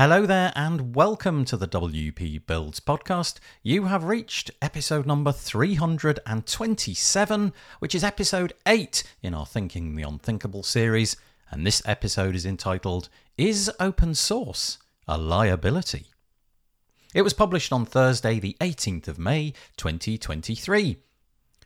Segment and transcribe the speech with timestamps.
[0.00, 3.38] Hello there, and welcome to the WP Builds podcast.
[3.62, 10.62] You have reached episode number 327, which is episode 8 in our Thinking the Unthinkable
[10.62, 11.18] series,
[11.50, 16.06] and this episode is entitled Is Open Source a Liability?
[17.12, 20.96] It was published on Thursday, the 18th of May, 2023.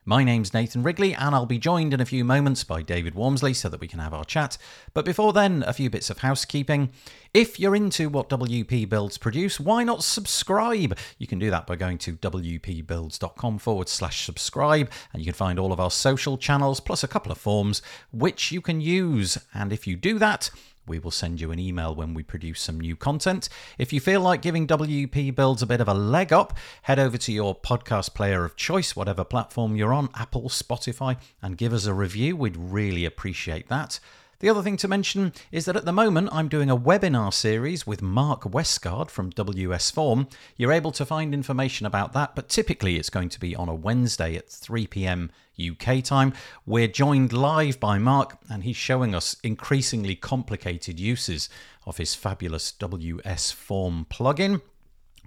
[0.06, 3.56] My name's Nathan Wrigley, and I'll be joined in a few moments by David Waumsley
[3.56, 4.58] so that we can have our chat.
[4.92, 6.90] But before then, a few bits of housekeeping.
[7.32, 10.98] If you're into what WP Builds produce, why not subscribe?
[11.16, 15.58] You can do that by going to wpbuilds.com forward slash subscribe, and you can find
[15.58, 17.80] all of our social channels plus a couple of forms
[18.12, 19.38] which you can use.
[19.54, 20.50] And if you do that,
[20.86, 23.48] we will send you an email when we produce some new content.
[23.78, 27.16] If you feel like giving WP Builds a bit of a leg up, head over
[27.18, 31.86] to your podcast player of choice, whatever platform you're on, Apple, Spotify, and give us
[31.86, 32.36] a review.
[32.36, 34.00] We'd really appreciate that.
[34.40, 37.86] The other thing to mention is that at the moment I'm doing a webinar series
[37.86, 40.26] with Mark Westguard from WS Form.
[40.56, 43.74] You're able to find information about that, but typically it's going to be on a
[43.74, 46.32] Wednesday at 3 pm UK time.
[46.66, 51.48] We're joined live by Mark, and he's showing us increasingly complicated uses
[51.86, 54.60] of his fabulous WS Form plugin.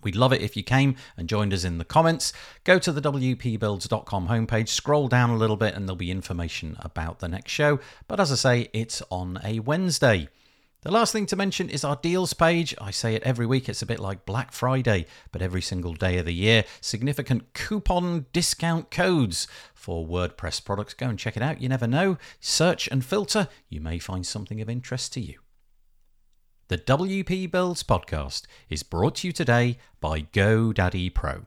[0.04, 2.34] We'd love it if you came and joined us in the comments.
[2.64, 7.20] Go to the WPBuilds.com homepage, scroll down a little bit, and there'll be information about
[7.20, 7.80] the next show.
[8.08, 10.30] But as I say, it's on a Wednesday.
[10.84, 12.76] The last thing to mention is our deals page.
[12.80, 16.18] I say it every week, it's a bit like Black Friday, but every single day
[16.18, 16.64] of the year.
[16.82, 20.94] Significant coupon discount codes for WordPress products.
[20.94, 21.62] Go and check it out.
[21.62, 22.18] You never know.
[22.40, 25.40] Search and filter, you may find something of interest to you.
[26.70, 31.46] The WP Builds podcast is brought to you today by GoDaddy Pro.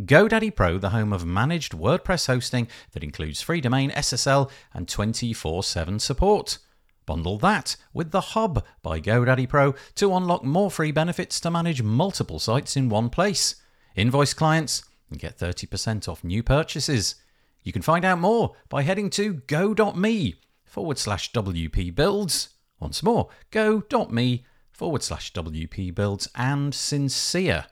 [0.00, 5.62] GoDaddy Pro, the home of managed WordPress hosting that includes free domain, SSL, and 24
[5.62, 6.56] 7 support.
[7.04, 11.82] Bundle that with the Hub by GoDaddy Pro to unlock more free benefits to manage
[11.82, 13.56] multiple sites in one place.
[13.96, 17.16] Invoice clients and get 30% off new purchases.
[17.62, 22.51] You can find out more by heading to go.me forward slash WP builds.
[22.82, 27.66] Once more, go.me forward slash WP builds and sincere.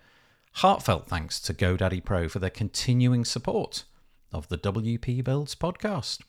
[0.59, 3.83] Heartfelt thanks to GoDaddy Pro for their continuing support
[4.33, 6.21] of the WP Builds podcast.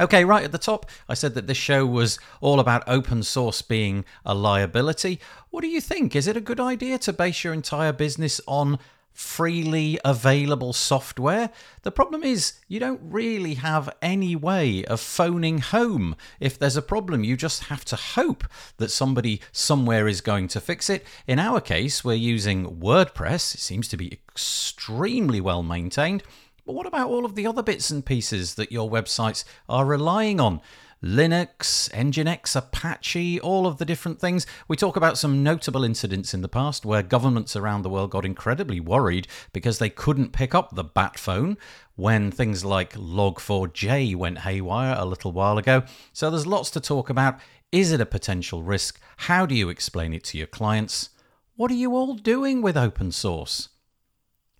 [0.00, 3.62] Okay, right at the top, I said that this show was all about open source
[3.62, 5.20] being a liability.
[5.50, 6.16] What do you think?
[6.16, 8.80] Is it a good idea to base your entire business on
[9.14, 11.48] freely available software.
[11.82, 16.16] The problem is, you don't really have any way of phoning home.
[16.40, 18.44] If there's a problem, you just have to hope
[18.76, 21.06] that somebody somewhere is going to fix it.
[21.26, 26.24] In our case, we're using WordPress, it seems to be extremely well maintained.
[26.66, 30.40] But what about all of the other bits and pieces that your websites are relying
[30.40, 30.60] on?
[31.04, 34.46] Linux, Nginx, Apache, all of the different things.
[34.68, 38.24] We talk about some notable incidents in the past where governments around the world got
[38.24, 41.58] incredibly worried because they couldn't pick up the bat phone
[41.94, 45.82] when things like Log4j went haywire a little while ago.
[46.14, 47.38] So there's lots to talk about.
[47.70, 48.98] Is it a potential risk?
[49.18, 51.10] How do you explain it to your clients?
[51.54, 53.68] What are you all doing with open source?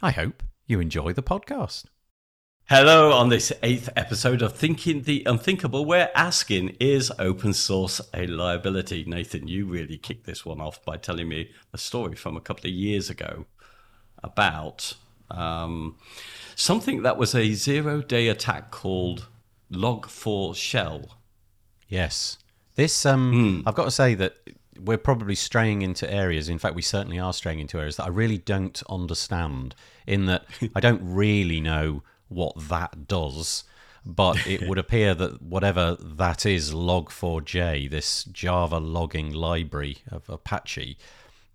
[0.02, 1.84] I hope you enjoy the podcast.
[2.70, 8.26] Hello, on this eighth episode of Thinking the Unthinkable, we're asking Is open source a
[8.26, 9.04] liability?
[9.06, 12.66] Nathan, you really kicked this one off by telling me a story from a couple
[12.66, 13.44] of years ago
[14.22, 14.94] about
[15.30, 15.96] um,
[16.56, 19.28] something that was a zero day attack called
[19.70, 21.10] Log4Shell.
[21.86, 22.38] Yes.
[22.76, 23.68] This, um, mm.
[23.68, 24.38] I've got to say that
[24.80, 26.48] we're probably straying into areas.
[26.48, 29.74] In fact, we certainly are straying into areas that I really don't understand,
[30.06, 32.02] in that I don't really know
[32.34, 33.64] what that does,
[34.04, 40.98] but it would appear that whatever that is, Log4j, this Java logging library of Apache,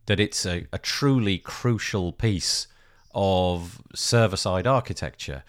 [0.06, 2.68] that it's a, a truly crucial piece
[3.14, 5.44] of server side architecture.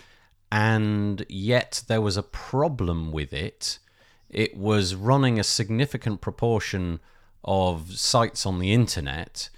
[0.52, 3.78] And yet there was a problem with it.
[4.28, 7.00] It was running a significant proportion
[7.44, 9.48] of sites on the internet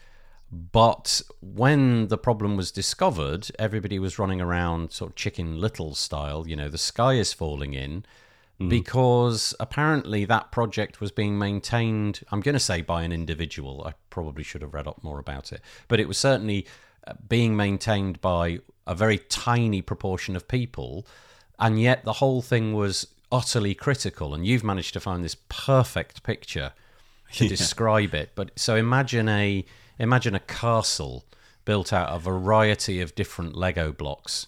[0.52, 6.46] but when the problem was discovered, everybody was running around sort of chicken little style,
[6.46, 8.04] you know, the sky is falling in
[8.60, 8.68] mm.
[8.68, 13.82] because apparently that project was being maintained, I'm going to say by an individual.
[13.86, 16.66] I probably should have read up more about it, but it was certainly
[17.06, 21.06] uh, being maintained by a very tiny proportion of people.
[21.58, 26.22] And yet the whole thing was utterly critical, and you've managed to find this perfect
[26.22, 26.72] picture
[27.32, 28.32] to describe it.
[28.34, 29.64] But so imagine a
[30.02, 31.24] imagine a castle
[31.64, 34.46] built out of a variety of different Lego blocks,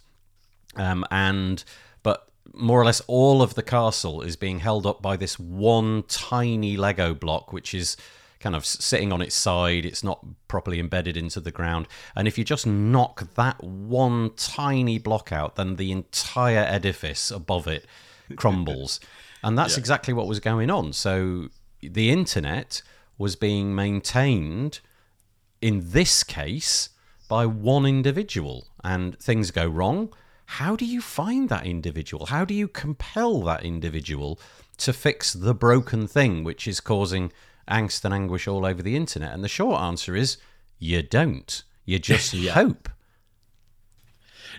[0.76, 1.62] um, and
[2.02, 6.02] but more or less all of the castle is being held up by this one
[6.08, 7.96] tiny Lego block, which is
[8.40, 9.86] kind of sitting on its side.
[9.86, 11.88] It's not properly embedded into the ground.
[12.14, 17.66] And if you just knock that one tiny block out, then the entire edifice above
[17.66, 17.86] it
[18.36, 19.00] crumbles.
[19.42, 19.80] and that's Yeah.
[19.80, 20.92] exactly what was going on.
[20.92, 21.48] So
[21.80, 22.82] the internet
[23.16, 24.80] was being maintained
[25.64, 26.90] in this case
[27.28, 30.12] by one individual and things go wrong
[30.46, 32.26] how do you find that individual?
[32.26, 34.38] How do you compel that individual
[34.78, 37.32] to fix the broken thing which is causing
[37.68, 39.32] angst and anguish all over the internet?
[39.32, 40.36] And the short answer is
[40.78, 41.62] you don't.
[41.84, 42.88] You just hope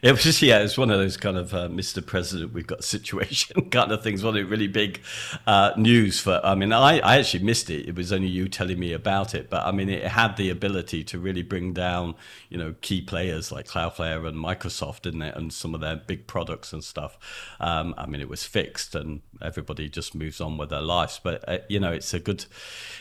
[0.02, 2.06] It was just yeah, it's one of those kind of uh, Mr.
[2.06, 4.24] President, we've got a situation kind of things.
[4.24, 5.02] One of the really big
[5.48, 6.42] uh, news for.
[6.44, 7.88] I mean, I, I actually missed it.
[7.88, 11.04] It was only you telling me about it, but I mean, it had the ability
[11.06, 12.16] to really bring down
[12.50, 16.28] you know key players like Cloudflare and Microsoft, didn't it, and some of their big
[16.28, 17.18] products and stuff.
[17.60, 21.20] Um, I mean, it was fixed, and everybody just moves on with their lives.
[21.24, 22.46] But uh, you know, it's a good,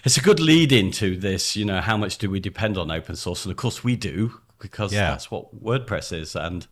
[0.04, 1.56] it's a good lead into this.
[1.56, 3.44] You know, how much do we depend on open source?
[3.44, 5.10] And of course, we do because Yeah.
[5.10, 6.66] that's what WordPress is, and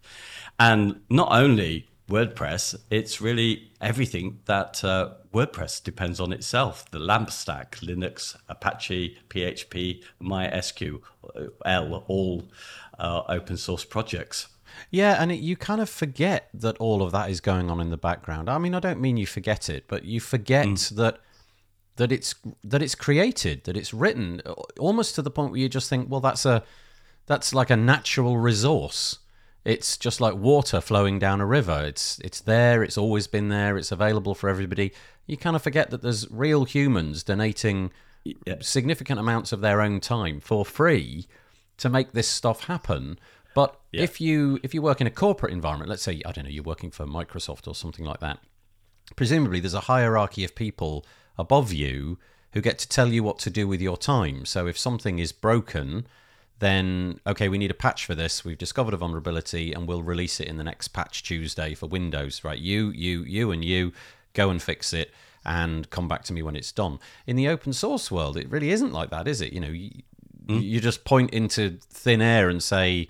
[0.58, 6.90] and not only WordPress, it's really everything that uh, WordPress depends on itself.
[6.90, 11.00] The LAMP stack, Linux, Apache, PHP, MySQL,
[12.08, 12.48] all
[12.98, 14.48] uh, open source projects.
[14.90, 17.90] Yeah, and it, you kind of forget that all of that is going on in
[17.90, 18.48] the background.
[18.48, 21.18] I mean, I don't mean you forget it, but you forget that
[21.96, 22.34] that it's
[22.64, 24.40] that it's created, that it's written,
[24.78, 26.62] almost to the point where you just think, well, that's a
[27.26, 29.18] that's like a natural resource.
[29.64, 31.82] It's just like water flowing down a river.
[31.84, 32.82] It's it's there.
[32.82, 33.76] It's always been there.
[33.78, 34.92] It's available for everybody.
[35.26, 37.92] You kind of forget that there's real humans donating
[38.24, 38.56] Yeah.
[38.60, 41.26] significant amounts of their own time for free
[41.78, 43.18] to make this stuff happen.
[43.54, 44.02] But Yeah.
[44.02, 46.64] if you if you work in a corporate environment, let's say I don't know, you're
[46.64, 48.40] working for Microsoft or something like that,
[49.16, 51.04] presumably there's a hierarchy of people
[51.38, 52.18] above you
[52.52, 54.44] who get to tell you what to do with your time.
[54.44, 56.06] So if something is broken,
[56.62, 58.44] then okay, we need a patch for this.
[58.44, 62.44] We've discovered a vulnerability and we'll release it in the next patch Tuesday for Windows.
[62.44, 63.92] Right, you, you, you, and you
[64.32, 65.12] go and fix it
[65.44, 67.00] and come back to me when it's done.
[67.26, 69.52] In the open source world, it really isn't like that, is it?
[69.52, 69.90] You know, you,
[70.46, 73.08] you just point into thin air and say,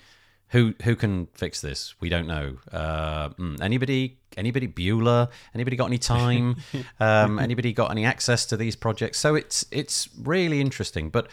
[0.48, 1.94] who who can fix this?
[2.00, 2.56] We don't know.
[2.70, 4.18] Uh, mm, anybody?
[4.36, 4.66] Anybody?
[4.66, 5.28] Bueller?
[5.54, 6.56] Anybody got any time?
[7.00, 9.18] um, anybody got any access to these projects?
[9.18, 11.10] So it's it's really interesting.
[11.10, 11.28] But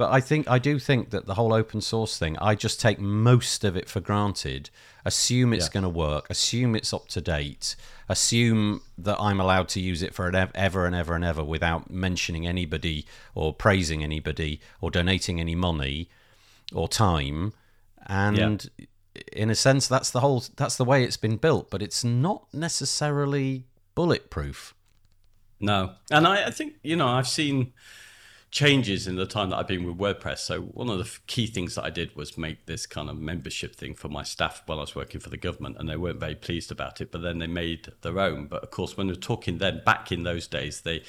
[0.00, 2.98] but I think I do think that the whole open source thing, I just take
[2.98, 4.70] most of it for granted.
[5.04, 5.72] Assume it's Yeah.
[5.74, 6.24] going to work.
[6.30, 7.76] Assume it's up to date.
[8.08, 11.44] Assume that I'm allowed to use it for an ev- ever and ever and ever
[11.44, 13.04] without mentioning anybody
[13.34, 16.08] or praising anybody or donating any money
[16.72, 17.52] or time
[18.06, 18.70] and
[19.32, 22.46] in a sense that's the whole that's the way it's been built but it's not
[22.54, 23.64] necessarily
[23.94, 24.74] bulletproof
[25.60, 25.78] No,
[26.10, 27.72] and I, I think you know I've seen
[28.50, 30.38] changes in the time that I've been with WordPress.
[30.38, 33.76] So one of the key things that I did was make this kind of membership
[33.76, 36.34] thing for my staff while I was working for the government, and they weren't very
[36.34, 37.12] pleased about it.
[37.12, 38.46] But then they made their own.
[38.46, 41.02] But of course, when we're talking then back in those days, they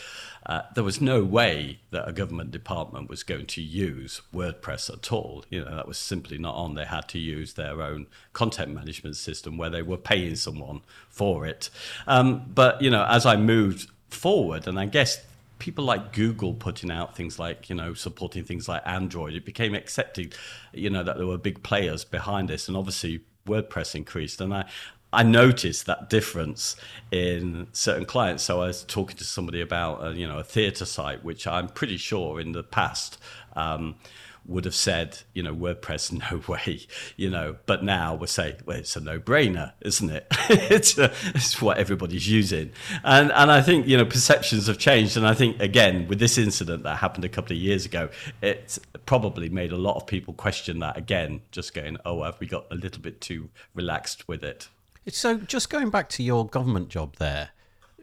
[0.45, 5.11] uh, there was no way that a government department was going to use WordPress at
[5.11, 5.43] all.
[5.49, 6.75] You know that was simply not on.
[6.75, 11.47] They had to use their own content management system where they were paying someone for
[11.47, 11.71] it.
[12.05, 15.25] Um, but you know, as I moved forward, and I guess
[15.61, 19.75] people like Google putting out things like, you know, supporting things like Android, it became
[19.75, 20.33] accepted,
[20.73, 22.67] you know, that there were big players behind this.
[22.67, 24.41] And obviously WordPress increased.
[24.41, 24.65] And I,
[25.13, 26.77] I noticed that difference
[27.11, 28.41] in certain clients.
[28.41, 31.67] So I was talking to somebody about, uh, you know, a theatre site, which I'm
[31.67, 33.19] pretty sure in the past
[33.55, 33.97] um,
[34.45, 36.81] would have said, you know, WordPress, no way,
[37.15, 40.27] you know, but now we're saying, well, it's a no-brainer, isn't it?
[40.49, 42.71] it's, a, it's what everybody's using.
[43.03, 45.15] And, and I think, you know, perceptions have changed.
[45.17, 48.09] And I think, again, with this incident that happened a couple of years ago,
[48.41, 52.47] it probably made a lot of people question that again, just going, oh, have we
[52.47, 54.67] got a little bit too relaxed with it?
[55.07, 57.49] so just going back to your government job there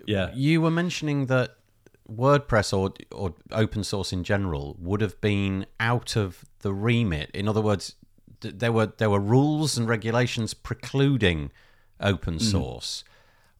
[0.04, 0.33] Yeah.
[0.35, 1.54] you were mentioning that
[2.11, 7.47] wordpress or or open source in general would have been out of the remit in
[7.47, 7.97] other words
[8.41, 11.50] th- there were there were rules and regulations precluding
[12.00, 12.43] open mm.
[12.43, 13.05] source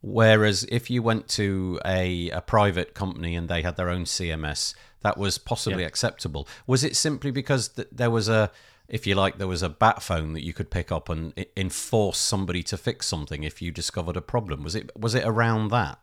[0.01, 4.75] Whereas if you went to a, a private company and they had their own CMS,
[5.01, 6.47] that was possibly acceptable.
[6.67, 8.51] Was it simply because th- there was a,
[8.89, 11.47] if you like, there was a bat phone that you could pick up and i-
[11.57, 14.63] enforce somebody to fix something if you discovered a problem?
[14.63, 15.99] Was it was it around that?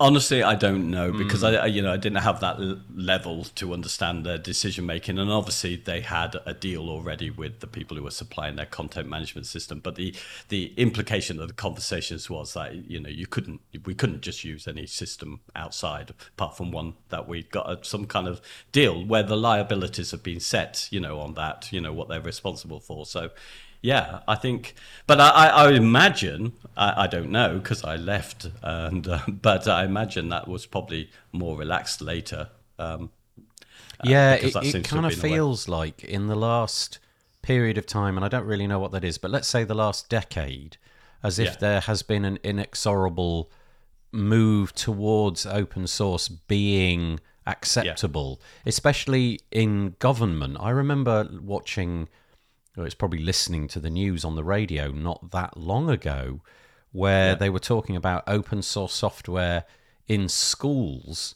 [0.00, 1.60] Honestly, I don't know because mm.
[1.60, 5.30] I, you know, I didn't have that l- level to understand their decision making, and
[5.30, 9.46] obviously they had a deal already with the people who were supplying their content management
[9.46, 9.78] system.
[9.78, 10.12] But the
[10.48, 14.66] the implication of the conversations was that you know you couldn't we couldn't just use
[14.66, 18.40] any system outside apart from one that we got a, some kind of
[18.72, 22.20] deal where the liabilities have been set, you know, on that, you know, what they're
[22.20, 23.06] responsible for.
[23.06, 23.30] So
[23.84, 24.74] yeah, I think,
[25.06, 29.84] but I, I imagine, I, I don't know because I left, and uh, but I
[29.84, 32.48] imagine that was probably more relaxed later.
[32.78, 33.10] Um,
[34.00, 36.98] uh, yeah, uh, it, it kind of feels like in the last
[37.42, 39.74] period of time, and I don't really know what that is, but let's say the
[39.74, 40.78] last decade,
[41.22, 41.56] as if yeah.
[41.60, 43.50] there has been an inexorable
[44.12, 48.70] move towards open source being acceptable, yeah.
[48.70, 50.56] especially in government.
[50.58, 52.08] I remember watching
[52.76, 56.40] or it's probably listening to the news on the radio not that long ago,
[56.92, 57.34] where yeah.
[57.34, 59.64] they were talking about open source software
[60.06, 61.34] in schools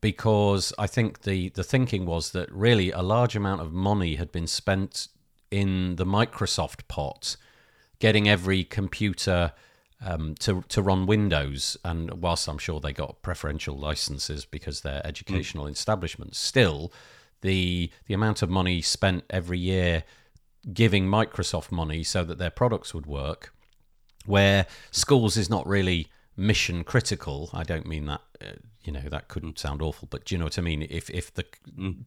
[0.00, 4.30] because I think the, the thinking was that really a large amount of money had
[4.30, 5.08] been spent
[5.50, 7.36] in the Microsoft pot,
[7.98, 9.52] getting every computer
[10.04, 11.76] um, to to run Windows.
[11.84, 15.72] And whilst I'm sure they got preferential licenses because they're educational mm.
[15.72, 16.92] establishments, still
[17.40, 20.04] the the amount of money spent every year
[20.72, 23.52] giving Microsoft money so that their products would work,
[24.26, 27.50] where schools is not really mission critical.
[27.52, 28.20] I don't mean that.
[28.40, 28.52] Uh,
[28.84, 30.86] you know that couldn't sound awful, but do you know what I mean?
[30.88, 31.44] If if the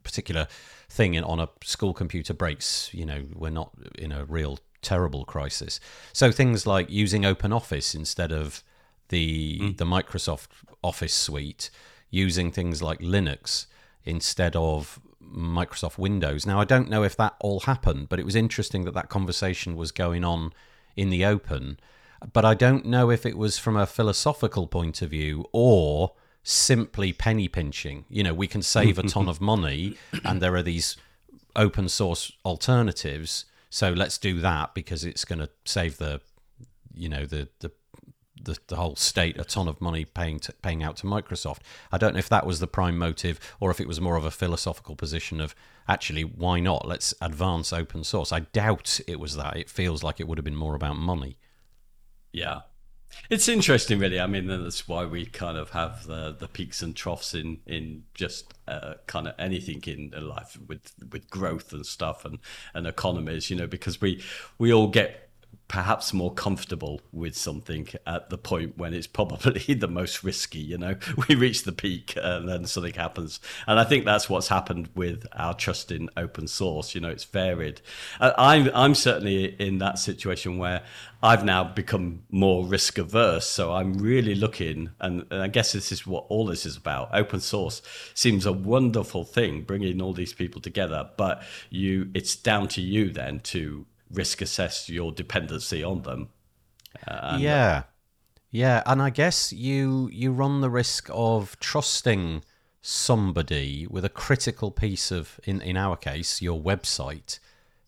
[0.03, 0.47] particular
[0.89, 5.25] thing in, on a school computer breaks, you know we're not in a real terrible
[5.25, 5.79] crisis.
[6.11, 8.63] So things like using Open Office instead of
[9.09, 9.77] the mm.
[9.77, 10.47] the Microsoft
[10.83, 11.69] Office suite,
[12.09, 13.67] using things like Linux
[14.03, 14.99] instead of
[15.31, 16.45] Microsoft Windows.
[16.45, 19.75] Now, I don't know if that all happened, but it was interesting that that conversation
[19.75, 20.53] was going on
[20.95, 21.79] in the open.
[22.33, 27.13] But I don't know if it was from a philosophical point of view or simply
[27.13, 28.05] penny pinching.
[28.09, 30.97] You know, we can save a ton of money, and there are these
[31.55, 33.45] open source alternatives.
[33.69, 36.21] So let's do that because it's going to save the,
[36.93, 37.71] you know, the the
[38.43, 41.59] the, the whole state a ton of money paying to, paying out to Microsoft.
[41.91, 44.25] I don't know if that was the prime motive or if it was more of
[44.25, 45.55] a philosophical position of
[45.87, 48.31] actually why not let's advance open source.
[48.31, 49.57] I doubt it was that.
[49.57, 51.37] It feels like it would have been more about money.
[52.31, 52.61] Yeah.
[53.29, 54.19] It's interesting, really.
[54.19, 58.03] I mean, that's why we kind of have the, the peaks and troughs in in
[58.13, 62.39] just uh, kind of anything in life with with growth and stuff and
[62.73, 64.23] and economies, you know, because we
[64.57, 65.29] we all get
[65.71, 70.59] perhaps more comfortable with something at the point when it's probably the most risky.
[70.59, 70.95] You know,
[71.29, 73.39] we reach the peak and then something happens.
[73.67, 76.93] And I think that's what's happened with our trust in open source.
[76.93, 77.79] You know, it's varied.
[78.19, 80.83] Uh, I'm, I'm certainly in that situation where
[81.23, 83.47] I've now become more risk averse.
[83.47, 87.11] So I'm really looking, and, and I guess this is what all this is about.
[87.13, 87.81] Open source
[88.13, 93.09] seems a wonderful thing, bringing all these people together, but you, it's down to you
[93.09, 96.29] then to risk assess your dependency on them.
[97.07, 97.83] Uh, yeah,
[98.51, 102.43] yeah, and I guess you you run the risk of trusting
[102.81, 107.39] somebody with a critical piece of, in in our case, your website,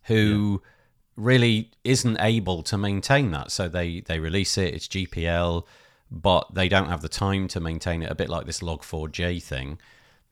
[0.03, 0.69] who yeah.
[1.17, 3.51] really isn't able to maintain that.
[3.51, 5.65] So they they release it, it's GPL,
[6.09, 8.09] but they don't have the time to maintain it.
[8.09, 9.79] A bit like this Log4j thing.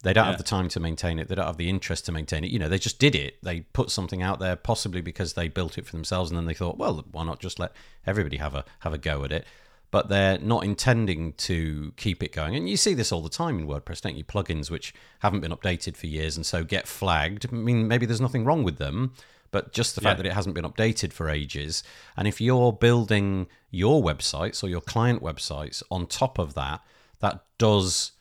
[0.03, 0.31] They don't yeah.
[0.31, 1.27] have the time to maintain it.
[1.27, 2.51] They don't have the interest to maintain it.
[2.51, 3.38] You know, they just did it.
[3.43, 6.53] They put something out there, possibly because they built it for themselves, and then they
[6.53, 7.74] thought, well, why not just let
[8.05, 9.46] everybody have a have a go at it?
[9.91, 12.55] But they're not intending to keep it going.
[12.55, 14.24] And you see this all the time in WordPress, don't you?
[14.24, 17.46] Plugins which haven't been updated for years and so get flagged.
[17.51, 19.12] I mean, maybe there's nothing wrong with them,
[19.51, 20.24] but just the fact yeah.
[20.24, 21.84] that it hasn't been updated for ages.
[22.15, 26.79] And if you're building your websites or your client websites on top of that,
[27.20, 28.13] that does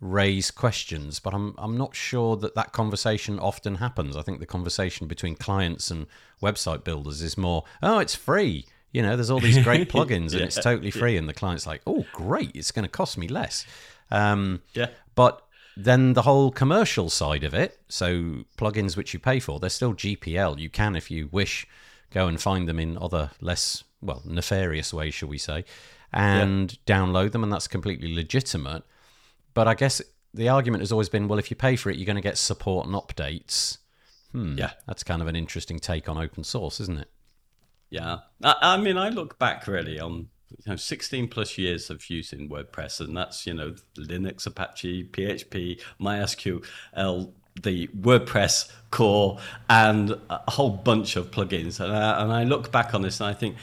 [0.00, 4.16] raise questions, but I'm I'm not sure that that conversation often happens.
[4.16, 6.06] I think the conversation between clients and
[6.42, 8.66] website builders is more, oh, it's free.
[8.92, 11.18] You know, there's all these great plugins yeah, and it's totally free, yeah.
[11.18, 13.66] and the client's like, oh, great, it's going to cost me less.
[14.10, 15.42] Um, yeah, but
[15.76, 19.94] then the whole commercial side of it, so plugins which you pay for, they're still
[19.94, 20.58] GPL.
[20.58, 21.66] You can, if you wish,
[22.10, 25.64] go and find them in other less well nefarious ways, shall we say,
[26.12, 26.96] and yeah.
[26.96, 28.84] download them, and that's completely legitimate.
[29.58, 30.00] But I guess
[30.32, 32.38] the argument has always been, well, if you pay for it, you're going to get
[32.38, 33.78] support and updates.
[34.30, 37.10] Hmm, yeah, that's kind of an interesting take on open source, isn't it?
[37.90, 42.08] Yeah, I, I mean, I look back really on you know 16 plus years of
[42.08, 50.52] using WordPress, and that's you know Linux, Apache, PHP, MySQL, the WordPress core, and a
[50.52, 51.80] whole bunch of plugins.
[51.80, 53.56] And I, and I look back on this and I think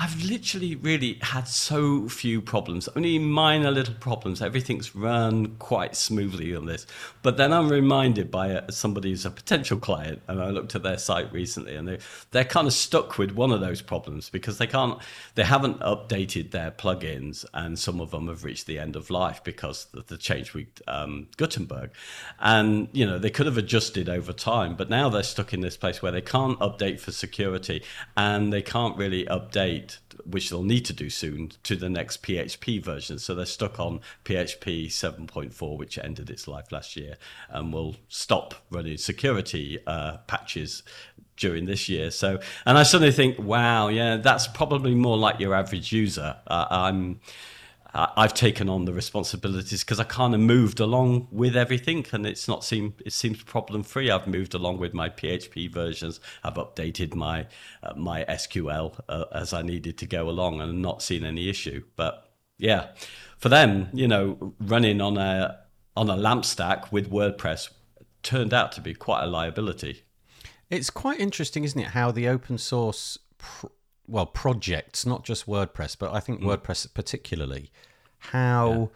[0.00, 4.40] I've literally really had so few problems, only minor little problems.
[4.40, 6.86] Everything's run quite smoothly on this.
[7.22, 10.84] But then I'm reminded by a, somebody who's a potential client, and I looked at
[10.84, 11.98] their site recently, and they
[12.30, 15.00] they're kind of stuck with one of those problems because they can't,
[15.34, 19.42] they haven't updated their plugins, and some of them have reached the end of life
[19.42, 21.90] because of the change with um, Gutenberg,
[22.38, 25.76] and you know they could have adjusted over time, but now they're stuck in this
[25.76, 27.82] place where they can't update for security,
[28.16, 29.87] and they can't really update
[30.30, 33.18] which they'll need to do soon to the next PHP version.
[33.18, 37.16] So they're stuck on PHP 7.4, which ended its life last year,
[37.48, 40.82] and will stop running security uh, patches
[41.36, 42.10] during this year.
[42.10, 46.36] So, and I suddenly think, wow, yeah, that's probably more like your average user.
[46.46, 47.20] Uh, I'm
[47.94, 52.46] I've taken on the responsibilities because I kind of moved along with everything, and it's
[52.46, 54.10] not seem it seems problem free.
[54.10, 56.20] I've moved along with my PHP versions.
[56.44, 57.46] I've updated my
[57.82, 61.84] uh, my SQL uh, as I needed to go along, and not seen any issue.
[61.96, 62.88] But yeah,
[63.38, 65.60] for them, you know, running on a
[65.96, 67.70] on a LAMP stack with WordPress
[68.22, 70.02] turned out to be quite a liability.
[70.68, 73.68] It's quite interesting, isn't it, how the open source pr-
[74.08, 76.46] well projects, not just WordPress, but I think mm.
[76.46, 77.70] WordPress particularly,
[78.18, 78.86] how yeah.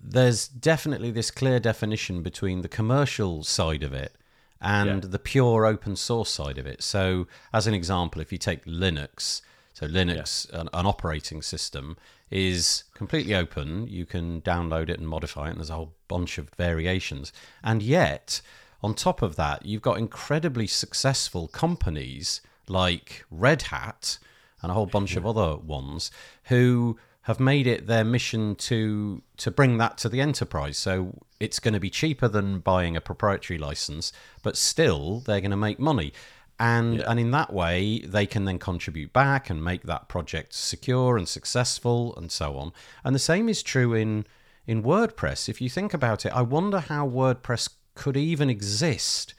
[0.00, 4.14] there's definitely this clear definition between the commercial side of it
[4.60, 5.10] and yeah.
[5.10, 6.82] the pure open source side of it.
[6.82, 9.40] So, as an example, if you take Linux,
[9.72, 10.60] so Linux, yeah.
[10.60, 11.96] an, an, operating system,
[12.30, 13.86] is completely open.
[13.88, 17.32] You can download it and modify it, and there's a whole bunch of variations.
[17.64, 18.42] And yet,
[18.82, 24.18] on top of that, you've got incredibly successful companies like Red Hat
[24.62, 26.10] and a whole bunch of other ones
[26.44, 30.78] who have made it their mission to to bring that to the enterprise.
[30.78, 34.12] So it's going to be cheaper than buying a proprietary license,
[34.42, 36.12] but still they're going to make money.
[36.58, 37.10] And yeah.
[37.10, 41.28] and in that way they can then contribute back and make that project secure and
[41.28, 42.72] successful and so on.
[43.04, 44.26] And the same is true in
[44.66, 45.48] in WordPress.
[45.48, 49.34] If you think about it, I wonder how WordPress could even exist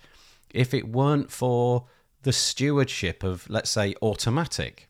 [0.54, 1.86] if it weren't for
[2.24, 4.88] the stewardship of let's say Automattic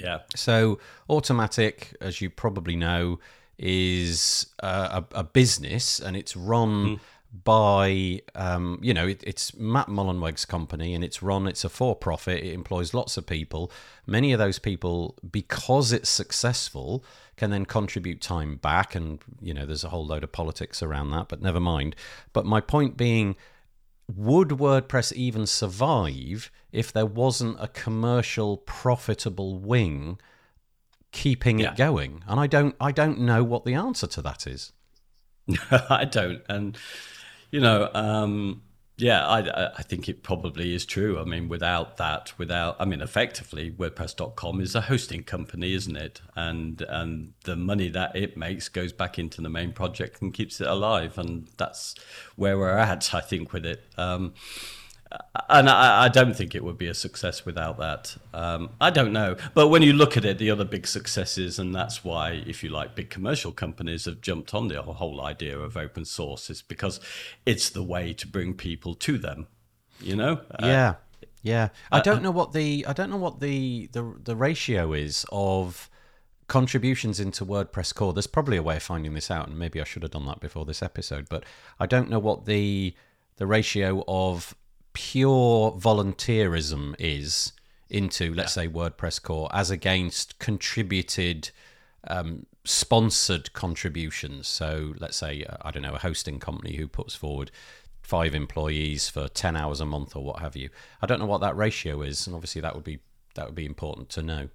[0.00, 0.20] yeah.
[0.34, 3.18] So Automattic, as you probably know,
[3.58, 7.00] is a, a, business and it's run mm.
[7.44, 11.94] by, um, you know, it, it's Matt Mullenweg's company and it's run, it's a for
[11.94, 13.70] profit, it employs lots of people.
[14.06, 17.04] Many of those people, because it's successful,
[17.36, 18.94] can then contribute time back.
[18.94, 21.96] And, you know, there's a whole load of politics around that, but never mind.
[22.32, 23.36] But my point being,
[24.16, 30.18] would WordPress even survive if there wasn't a commercial profitable wing
[31.12, 31.70] keeping yeah.
[31.70, 32.22] it going?
[32.26, 34.72] And I don't I don't know what the answer to that is.
[35.70, 36.42] I don't.
[36.48, 36.76] And
[37.50, 38.62] you know, um
[39.00, 41.18] yeah, I, I think it probably is true.
[41.18, 46.20] I mean, without that, without, I mean, effectively, WordPress.com is a hosting company, isn't it?
[46.36, 50.60] And and the money that it makes goes back into the main project and keeps
[50.60, 51.18] it alive.
[51.18, 51.94] And that's
[52.36, 53.84] where we're at, I think, with it.
[53.96, 54.34] Um,
[55.48, 58.16] and I, I, don't think it would be a success without that.
[58.32, 61.74] Um, I don't know, but when you look at it, the other big successes, and
[61.74, 65.76] that's why, if you like, big commercial companies have jumped on the whole idea of
[65.76, 67.00] open source, is because
[67.44, 69.48] it's the way to bring people to them.
[70.00, 70.40] You know?
[70.50, 70.94] Uh, yeah,
[71.42, 71.68] yeah.
[71.90, 75.26] I uh, don't know what the I don't know what the the the ratio is
[75.32, 75.90] of
[76.46, 78.12] contributions into WordPress core.
[78.12, 80.40] There's probably a way of finding this out, and maybe I should have done that
[80.40, 81.44] before this episode, but
[81.78, 82.94] I don't know what the
[83.36, 84.54] the ratio of
[84.92, 87.52] pure volunteerism is
[87.88, 88.64] into, let's yeah.
[88.64, 91.50] say, WordPress core as against contributed,
[92.06, 94.46] um, sponsored contributions.
[94.48, 97.50] So, let's say, uh, I don't know, a hosting company who puts forward
[98.02, 100.70] five employees for 10 hours a month or what have you.
[101.00, 102.26] I don't know what that ratio is.
[102.26, 103.00] And obviously, that would be
[103.34, 104.48] that would be important to know.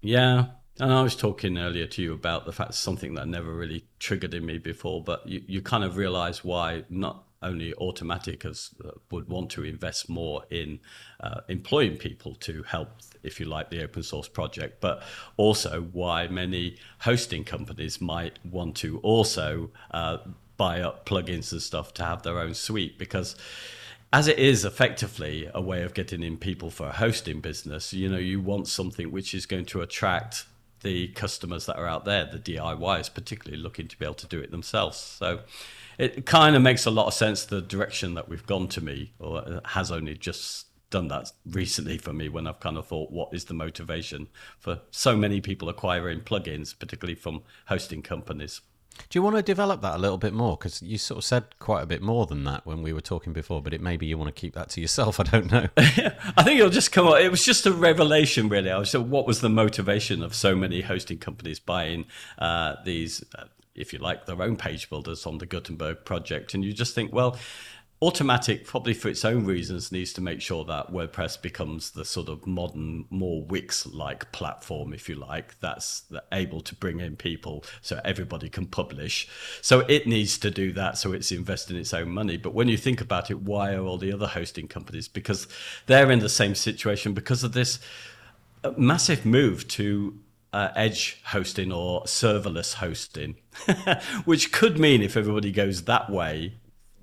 [0.00, 0.46] Yeah.
[0.80, 4.32] And I was talking earlier to you about the fact something that never really triggered
[4.32, 8.90] in me before, but you, you kind of realize why not only Automattic as uh,
[9.10, 10.80] would want to invest more in
[11.20, 12.88] uh, employing people to help,
[13.22, 15.02] if you like, the open source project, but
[15.36, 20.18] also why many hosting companies might want to also uh,
[20.56, 23.36] buy up plugins and stuff to have their own suite because
[24.12, 28.08] as it is effectively a way of getting in people for a hosting business, you
[28.08, 30.46] know, you want something which is going to attract
[30.80, 34.40] the customers that are out there, the DIYs, particularly looking to be able to do
[34.40, 34.96] it themselves.
[34.96, 35.40] So
[35.98, 39.12] it kind of makes a lot of sense the direction that we've gone to me,
[39.18, 43.28] or has only just done that recently for me when I've kind of thought, what
[43.32, 48.62] is the motivation for so many people acquiring plugins, particularly from hosting companies?
[49.08, 50.56] Do you want to develop that a little bit more?
[50.56, 53.32] Because you sort of said quite a bit more than that when we were talking
[53.32, 55.20] before, but it maybe you want to keep that to yourself.
[55.20, 55.68] I don't know.
[55.76, 57.20] I think it'll just come up.
[57.20, 58.70] It was just a revelation, really.
[58.70, 62.06] I was so what was the motivation of so many hosting companies buying
[62.38, 63.44] uh, these, uh,
[63.78, 66.54] if you like, their own page builders on the Gutenberg project?
[66.54, 67.38] And you just think, well,
[68.00, 72.28] Automattic, probably for its own reasons, needs to make sure that WordPress becomes the sort
[72.28, 78.00] of modern, more Wix-like platform, if you like, that's able to bring in people so
[78.04, 79.28] everybody can publish.
[79.62, 82.36] So it needs to do that, so it's investing its own money.
[82.36, 85.08] But when you think about it, why are all the other hosting companies?
[85.08, 85.48] Because
[85.86, 87.80] they're in the same situation because of this
[88.62, 90.16] uh, massive move to
[90.52, 93.36] uh, edge hosting or serverless hosting,
[94.24, 96.54] which could mean if everybody goes that way,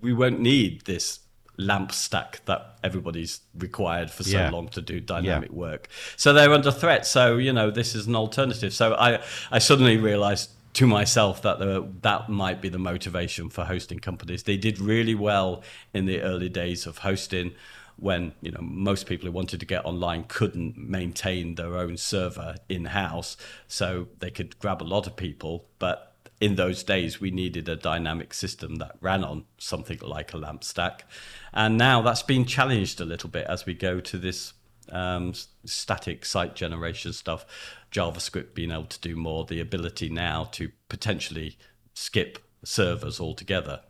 [0.01, 1.19] we won't need this
[1.58, 4.49] lamp stack that everybody's required for so yeah.
[4.49, 5.55] long to do dynamic yeah.
[5.55, 5.88] work.
[6.17, 7.05] So they're under threat.
[7.05, 8.73] So you know this is an alternative.
[8.73, 13.63] So I I suddenly realized to myself that the, that might be the motivation for
[13.63, 14.43] hosting companies.
[14.43, 17.53] They did really well in the early days of hosting
[17.97, 22.55] when you know most people who wanted to get online couldn't maintain their own server
[22.67, 27.31] in house so they could grab a lot of people but in those days, we
[27.31, 31.05] needed a dynamic system that ran on something like a lamp stack.
[31.53, 34.53] And now that's been challenged a little bit as we go to this
[34.91, 35.34] um,
[35.65, 37.45] static site generation stuff.
[37.91, 41.58] JavaScript being able to do more, the ability now to potentially
[41.93, 43.81] skip servers altogether.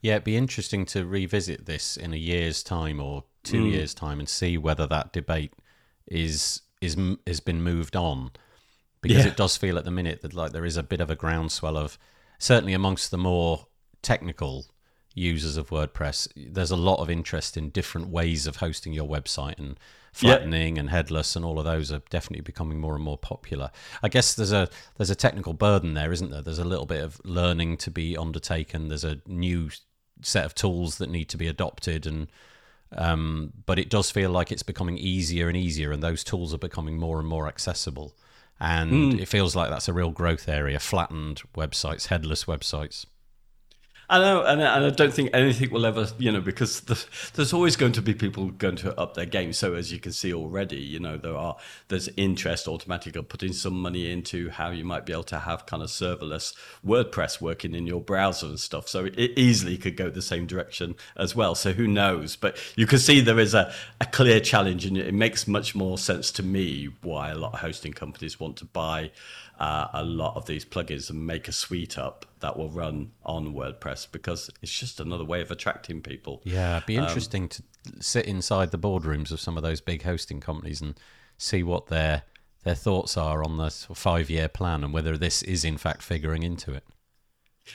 [0.00, 3.72] Yeah, it'd be interesting to revisit this in a year's time or two mm.
[3.72, 5.52] years' time and see whether that debate
[6.06, 8.30] is is has been moved on
[9.00, 9.30] because yeah.
[9.30, 11.76] it does feel at the minute that like there is a bit of a groundswell
[11.76, 11.98] of
[12.38, 13.66] certainly amongst the more
[14.02, 14.66] technical
[15.14, 19.58] users of WordPress, there's a lot of interest in different ways of hosting your website
[19.58, 19.78] and
[20.12, 23.70] flattening and headless and all of those are definitely becoming more and more popular.
[24.02, 26.42] I guess there's a there's a technical burden there, isn't there?
[26.42, 28.88] There's a little bit of learning to be undertaken.
[28.88, 29.70] There's a new
[30.22, 32.28] set of tools that need to be adopted and
[32.96, 36.58] um, but it does feel like it's becoming easier and easier and those tools are
[36.58, 38.14] becoming more and more accessible
[38.58, 39.20] and mm.
[39.20, 43.06] it feels like that's a real growth area flattened websites headless websites
[44.12, 47.00] I know, and, and I don't think anything will ever, you know, because the,
[47.34, 49.52] there's always going to be people going to up their game.
[49.52, 53.80] So as you can see already, you know, there are there's interest automatically putting some
[53.80, 57.86] money into how you might be able to have kind of serverless WordPress working in
[57.86, 58.88] your browser and stuff.
[58.88, 61.54] So it easily could go the same direction as well.
[61.54, 62.34] So who knows?
[62.34, 65.98] But you can see there is a, a clear challenge, and it makes much more
[65.98, 69.12] sense to me why a lot of hosting companies want to buy
[69.60, 73.52] uh, a lot of these plugins and make a suite up that will run on
[73.54, 76.40] WordPress because it's just another way of attracting people.
[76.44, 77.62] Yeah, it'd be um, interesting um, to
[78.00, 80.98] sit inside the boardrooms of some of those big hosting companies and
[81.36, 82.22] see what their
[82.62, 86.42] their thoughts are on the five year plan and whether this is in fact figuring
[86.42, 86.84] into it.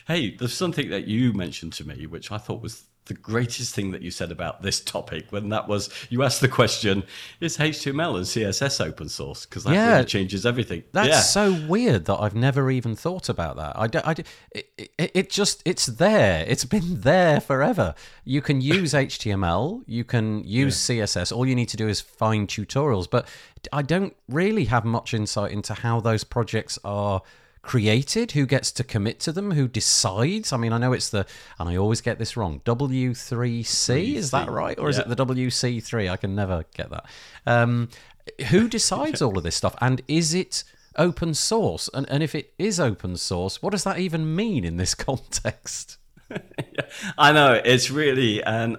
[0.08, 3.92] Hey, there's something that you mentioned to me which I thought was the greatest thing
[3.92, 7.04] that you said about this topic when that was you asked the question
[7.40, 9.46] is html and css open source?
[9.46, 10.84] Because that yeah, really changes everything.
[10.92, 11.20] That's yeah.
[11.20, 13.78] so weird that i've never even thought about that.
[13.78, 14.12] I, don't I
[14.52, 16.46] it, it, it just it's there.
[16.48, 17.96] It's been there forever.
[18.24, 21.04] You can use html you can use yeah.
[21.04, 23.28] css all you need to do is find tutorials but
[23.72, 27.22] i don't really have much insight into how those projects are
[27.66, 30.54] created, who gets to commit to them, who decides.
[30.54, 31.26] I mean, I know it's the,
[31.60, 34.78] and I always get this wrong, W3C, is that right?
[34.78, 36.10] Or is it the WC3?
[36.10, 37.06] I can never get that.
[37.46, 37.90] Um,
[38.50, 39.76] who decides all of this stuff?
[39.82, 40.64] And is it
[40.96, 41.90] open source?
[41.94, 45.98] And, and if it is open source, what does that even mean in this context?
[47.18, 48.78] I know, it's really, and.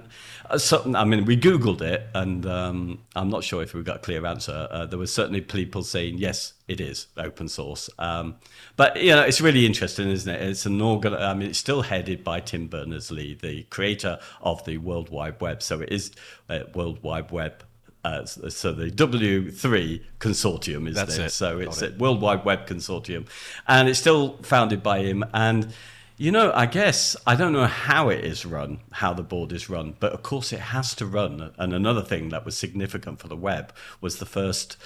[0.48, 3.96] Uh, so, I mean, we Googled it, and um, I'm not sure if we got
[3.96, 4.68] a clear answer.
[4.70, 7.90] Uh, there were certainly people saying, yes, it is open source.
[7.98, 8.36] Um,
[8.76, 10.40] but, you know, it's really interesting, isn't it?
[10.42, 11.14] It's an organ.
[11.14, 15.62] I mean, it's still headed by Tim Berners-Lee, the creator of the World Wide Web.
[15.62, 16.12] So it is
[16.48, 17.62] uh, World Wide Web
[18.06, 21.26] uh, so the W3 consortium is That's there.
[21.26, 21.30] It.
[21.30, 23.26] So it's a World Wide Web consortium,
[23.66, 25.24] and it's still founded by him.
[25.34, 25.74] And
[26.16, 29.68] you know, I guess I don't know how it is run, how the board is
[29.68, 31.52] run, but of course it has to run.
[31.58, 34.76] And another thing that was significant for the web was the first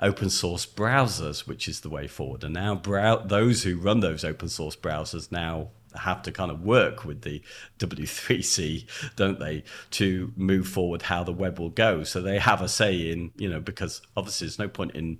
[0.00, 2.42] open source browsers, which is the way forward.
[2.44, 6.62] And now brow- those who run those open source browsers now have to kind of
[6.62, 7.42] work with the
[7.78, 12.04] W3C, don't they, to move forward how the web will go.
[12.04, 15.18] So they have a say in, you know, because obviously there's no point in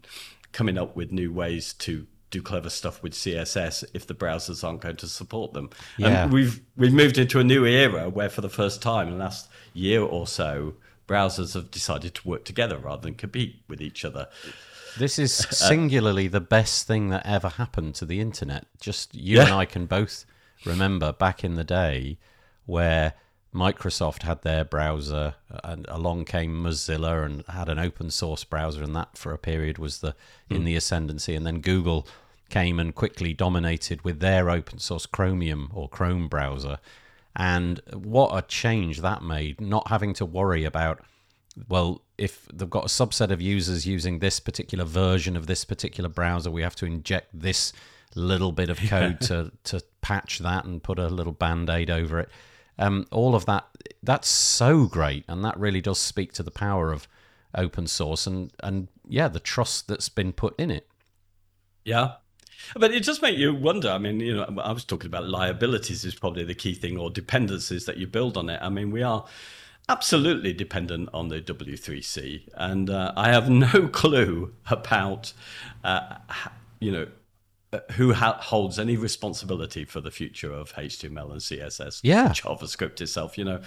[0.52, 4.80] coming up with new ways to do clever stuff with CSS if the browsers aren't
[4.80, 5.70] going to support them.
[5.98, 6.24] Yeah.
[6.24, 9.20] And we've we've moved into a new era where for the first time in the
[9.20, 10.74] last year or so,
[11.08, 14.28] browsers have decided to work together rather than compete with each other.
[14.98, 18.66] This is uh, singularly the best thing that ever happened to the internet.
[18.80, 19.44] Just you yeah.
[19.44, 20.24] and I can both
[20.64, 22.18] remember back in the day
[22.66, 23.14] where
[23.54, 28.82] Microsoft had their browser uh, and along came Mozilla and had an open source browser
[28.82, 30.14] and that for a period was the
[30.48, 30.64] in hmm.
[30.64, 31.34] the ascendancy.
[31.34, 32.06] And then Google
[32.48, 36.78] came and quickly dominated with their open source Chromium or Chrome browser.
[37.36, 41.00] And what a change that made not having to worry about
[41.68, 46.08] well if they've got a subset of users using this particular version of this particular
[46.08, 47.72] browser we have to inject this
[48.14, 52.28] little bit of code to to patch that and put a little band-aid over it
[52.80, 53.66] um, all of that
[54.02, 57.06] that's so great and that really does speak to the power of
[57.54, 60.86] open source and and yeah the trust that's been put in it
[61.84, 62.12] Yeah.
[62.76, 63.88] But it does make you wonder.
[63.90, 67.10] I mean, you know, I was talking about liabilities is probably the key thing, or
[67.10, 68.60] dependencies that you build on it.
[68.62, 69.24] I mean, we are
[69.88, 75.32] absolutely dependent on the W3C, and uh, I have no clue about,
[75.82, 76.16] uh,
[76.80, 77.06] you know,
[77.92, 82.28] who ha- holds any responsibility for the future of HTML and CSS, Yeah.
[82.30, 83.38] JavaScript itself.
[83.38, 83.60] You know,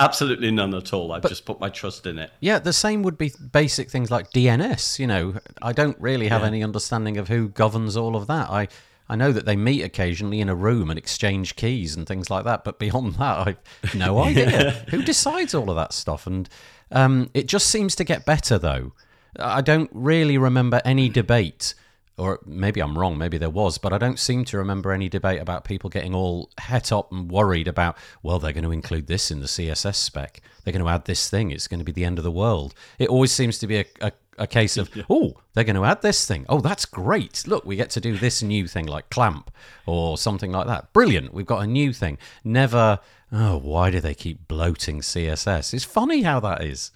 [0.00, 1.12] absolutely none at all.
[1.12, 2.30] I've just put my trust in it.
[2.40, 4.98] Yeah, the same would be basic things like DNS.
[4.98, 8.48] You know, I don't really have any understanding of who governs all of that.
[8.50, 8.68] I
[9.06, 12.44] I know that they meet occasionally in a room and exchange keys and things like
[12.46, 16.26] that, but beyond that, I've no idea who decides all of that stuff.
[16.26, 16.48] And
[16.90, 18.92] um, it just seems to get better, though.
[19.38, 21.74] I don't really remember any debate.
[22.16, 25.40] Or maybe I'm wrong, maybe there was, but I don't seem to remember any debate
[25.40, 29.32] about people getting all het up and worried about, well, they're going to include this
[29.32, 30.40] in the CSS spec.
[30.62, 31.50] They're going to add this thing.
[31.50, 32.72] It's going to be the end of the world.
[33.00, 36.02] It always seems to be a, a, a case of, oh, they're going to add
[36.02, 36.46] this thing.
[36.48, 37.48] Oh, that's great.
[37.48, 39.50] Look, we get to do this new thing like clamp
[39.84, 40.92] or something like that.
[40.92, 41.34] Brilliant.
[41.34, 42.18] We've got a new thing.
[42.44, 43.00] Never,
[43.32, 45.74] oh, why do they keep bloating CSS?
[45.74, 46.92] It's funny how that is.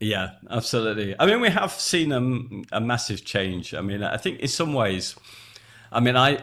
[0.00, 1.16] Yeah, absolutely.
[1.18, 3.74] I mean, we have seen a, a massive change.
[3.74, 5.16] I mean, I think in some ways,
[5.90, 6.40] I mean, I,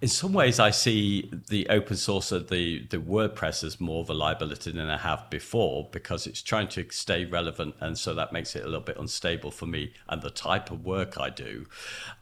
[0.00, 4.10] in some ways, I see the open source of the, the WordPress as more of
[4.10, 7.76] a liability than I have before because it's trying to stay relevant.
[7.78, 10.84] And so that makes it a little bit unstable for me and the type of
[10.84, 11.66] work I do.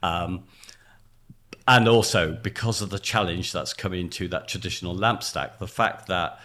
[0.02, 0.44] Um,
[1.66, 6.06] and also because of the challenge that's coming to that traditional lamp stack, the fact
[6.08, 6.38] that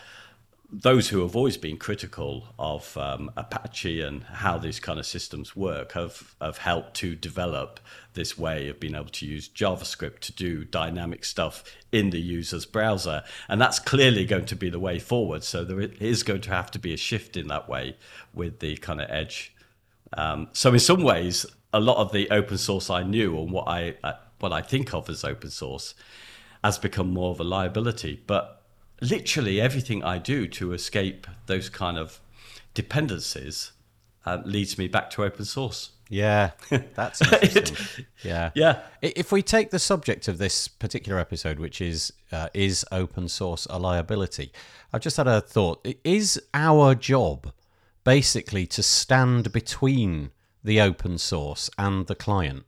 [0.76, 5.56] those who have always been critical of um, Apache and how these kind of systems
[5.56, 7.80] work have, have helped to develop
[8.16, 12.66] this way of being able to use JavaScript to do dynamic stuff in the user's
[12.66, 13.24] browser.
[13.48, 15.44] And that's clearly going to be the way forward.
[15.44, 17.96] So there is going to have to be a shift in that way
[18.34, 19.56] with the kind of edge.
[20.18, 23.68] Um, so in some ways, a lot of the open source I knew and what
[23.68, 25.96] I uh, what I think of as open source
[26.64, 28.22] has become more of a liability.
[28.28, 28.63] But
[29.02, 32.20] literally everything I do to escape those kind of
[32.74, 33.72] dependencies
[34.26, 35.92] uh, leads me back to open source.
[36.10, 36.52] Yeah,
[36.94, 38.06] that's interesting.
[38.24, 38.82] yeah, Yeah.
[39.02, 43.66] If we take the subject of this particular episode, which is uh, is open source
[43.70, 44.52] a liability,
[44.92, 45.86] I've just had a thought.
[46.04, 47.52] Is our job
[48.04, 50.32] basically to stand between
[50.64, 52.66] the open source and the client?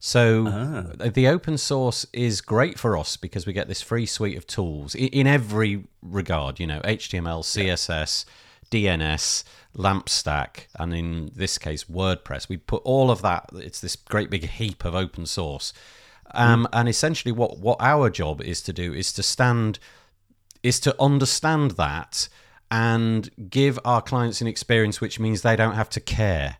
[0.00, 4.36] So uh, the open source is great for us because we get this free suite
[4.36, 6.60] of tools in every regard.
[6.60, 8.24] You know, HTML, CSS,
[8.70, 12.48] DNS, LAMP stack, and in this case WordPress.
[12.48, 13.50] We put all of that.
[13.54, 15.72] It's this great big heap of open source.
[16.32, 19.78] Um, And essentially, what what our job is to do is to stand,
[20.62, 22.28] is to understand that
[22.70, 26.58] and give our clients an experience which means they don't have to care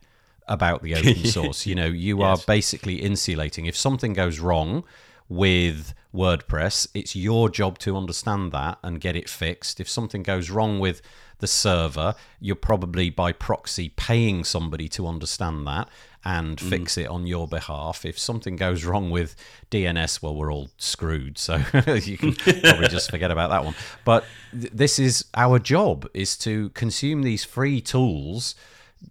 [0.49, 1.65] about the open source.
[1.65, 3.65] You know, you are basically insulating.
[3.65, 4.83] If something goes wrong
[5.29, 9.79] with WordPress, it's your job to understand that and get it fixed.
[9.79, 11.01] If something goes wrong with
[11.37, 15.87] the server, you're probably by proxy paying somebody to understand that
[16.25, 16.69] and mm.
[16.69, 18.05] fix it on your behalf.
[18.05, 19.35] If something goes wrong with
[19.71, 21.37] DNS, well, we're all screwed.
[21.37, 21.55] So
[22.03, 23.75] you can probably just forget about that one.
[24.03, 28.55] But th- this is our job: is to consume these free tools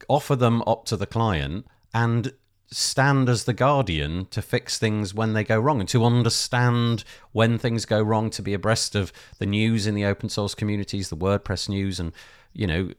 [0.08, 2.32] offer them up to the client and
[2.70, 7.58] stand as the guardian to fix things when they go wrong and to understand when
[7.58, 11.16] things go wrong to be abreast of the news in the open source communities the
[11.16, 12.12] wordpress news and
[12.52, 12.90] you know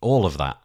[0.00, 0.58] all of that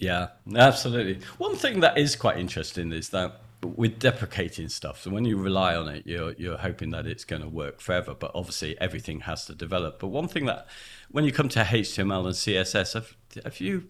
[0.00, 1.20] Yeah, absolutely.
[1.36, 5.76] One thing that is quite interesting is that with deprecating stuff, so when you rely
[5.76, 8.14] on it, you're you're hoping that it's going to work forever.
[8.14, 9.98] But obviously, everything has to develop.
[10.00, 10.66] But one thing that
[11.10, 13.88] when you come to HTML and CSS, have, have you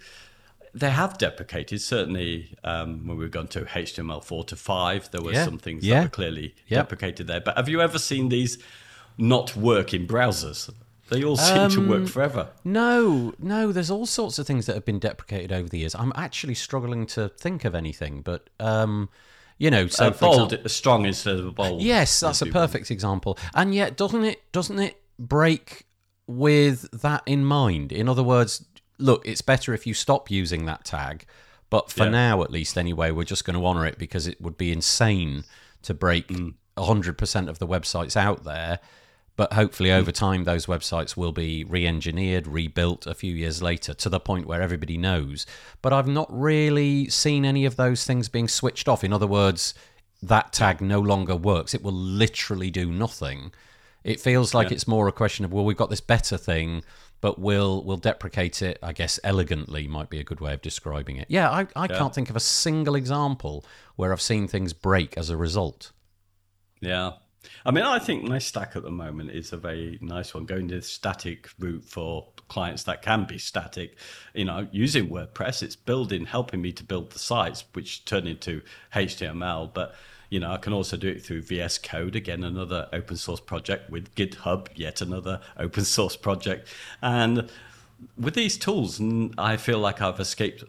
[0.74, 5.44] they have deprecated certainly um, when we've gone to HTML4 to 5 there were Yeah,
[5.44, 5.94] some things yeah.
[6.00, 6.78] that were clearly Yep.
[6.84, 8.58] deprecated there but have you ever seen these
[9.18, 10.70] not work in browsers
[11.10, 14.74] they all seem to Um, work forever no no there's all sorts of things that
[14.74, 19.08] have been deprecated over the years i'm actually struggling to think of anything but um
[19.62, 21.82] You know, so Uh, bold, example- strong instead of bold.
[21.82, 22.62] Yes, that's a be one.
[22.62, 23.36] perfect example.
[23.54, 25.84] And yet, doesn't it doesn't it break
[26.26, 27.92] with that in mind?
[27.92, 28.64] In other words,
[29.00, 31.24] look, it's better if you stop using that tag.
[31.70, 32.10] But for Yeah.
[32.10, 35.44] now, at least, anyway, we're just going to honour it because it would be insane
[35.82, 36.54] to break Mm.
[36.76, 38.80] 100% of the websites out there.
[39.36, 43.94] But hopefully, over time, those websites will be re engineered, rebuilt a few years later
[43.94, 45.46] to the point where everybody knows.
[45.80, 49.02] But I've not really seen any of those things being switched off.
[49.02, 49.72] In other words,
[50.20, 51.72] that tag no longer works.
[51.72, 53.52] It will literally do nothing.
[54.04, 56.82] It feels like it's more a question of well, we've got this better thing,
[57.20, 58.78] but we'll we'll deprecate it.
[58.82, 61.26] I guess elegantly might be a good way of describing it.
[61.28, 63.64] Yeah, I, I can't think of a single example
[63.96, 65.92] where I've seen things break as a result.
[66.80, 67.12] Yeah.
[67.64, 70.66] I mean, I think my stack at the moment is a very nice one, going
[70.66, 73.96] the static route for clients that can be static.
[74.34, 78.60] You know, using WordPress, it's building, helping me to build the sites, which turn into
[78.94, 79.72] HTML.
[79.72, 79.94] But,
[80.30, 83.90] you know, I can also do it through VS Code, again, another open source project
[83.90, 86.68] with GitHub, yet another open source project.
[87.02, 87.50] And
[88.16, 89.00] with these tools,
[89.36, 90.64] I feel like I've escaped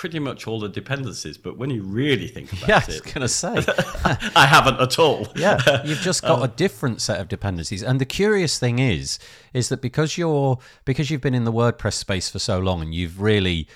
[0.00, 1.36] pretty much all the dependencies.
[1.36, 3.54] But when you really think about Yeah, I was it, going to say.
[4.34, 5.28] I haven't at all.
[5.36, 7.82] yeah, you've just got um, a different set of dependencies.
[7.82, 9.18] And the curious thing is,
[9.52, 12.94] is that because you're because you've been in the WordPress space for so long and
[12.94, 13.68] you've really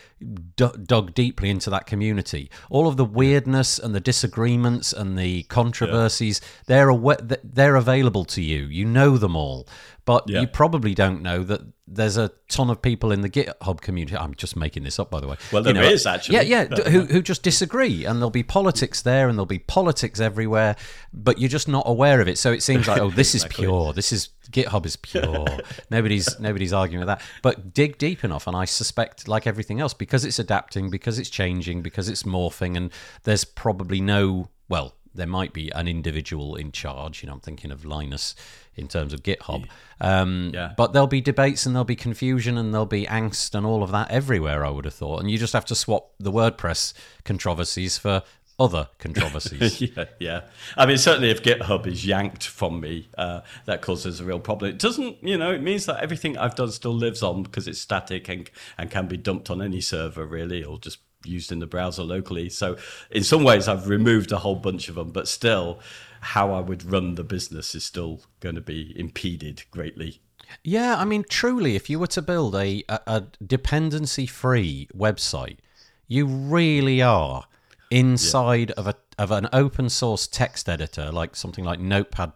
[0.56, 5.42] d- dug deeply into that community, all of the weirdness and the disagreements and the
[5.44, 8.64] controversies they're awa- th- they're available to you.
[8.64, 9.68] You know them all,
[10.06, 10.40] but Yeah.
[10.40, 14.16] you probably don't know that there's a ton of people in the GitHub community.
[14.16, 15.37] I'm just making this up, by the way.
[15.53, 16.37] Well, You know, is, actually.
[16.37, 19.59] Yeah, yeah, who uh, who just disagree, and there'll be politics there, and there'll be
[19.59, 20.77] politics everywhere,
[21.12, 22.38] but you're just not aware of it.
[22.38, 23.92] So it seems like, oh, this is pure.
[23.92, 25.47] This is GitHub is pure.
[25.90, 27.23] nobody's nobody's arguing with that.
[27.42, 31.31] But dig deep enough, and I suspect, like everything else, because it's adapting, because it's
[31.31, 32.90] changing, because it's morphing, and
[33.25, 34.94] there's probably no well.
[35.14, 37.22] There might be an individual in charge.
[37.22, 38.35] You know, I'm thinking of Linus
[38.77, 39.66] in terms of GitHub.
[40.00, 40.72] Um, Yeah.
[40.77, 43.92] But there'll be debates and there'll be confusion and there'll be angst and all of
[43.92, 45.20] that everywhere, I would have thought.
[45.20, 46.92] And you just have to swap the WordPress
[47.24, 48.22] controversies for
[48.59, 49.81] other controversies.
[49.81, 50.40] yeah, yeah.
[50.77, 54.70] I mean, certainly if GitHub is yanked from me, uh, that causes a real problem.
[54.70, 57.81] It doesn't, you know, it means that everything I've done still lives on because it's
[57.81, 61.66] static and, and can be dumped on any server, really, or just used in the
[61.66, 62.48] browser locally.
[62.48, 62.76] So,
[63.10, 65.80] in some ways, I've removed a whole bunch of them, but still,
[66.20, 70.20] how I would run the business is still going to be impeded greatly.
[70.62, 75.58] Yeah, I mean, truly, if you were to build a, a, a dependency free website,
[76.06, 77.44] you really are
[77.90, 82.32] inside of a of an open source text editor like something like Notepad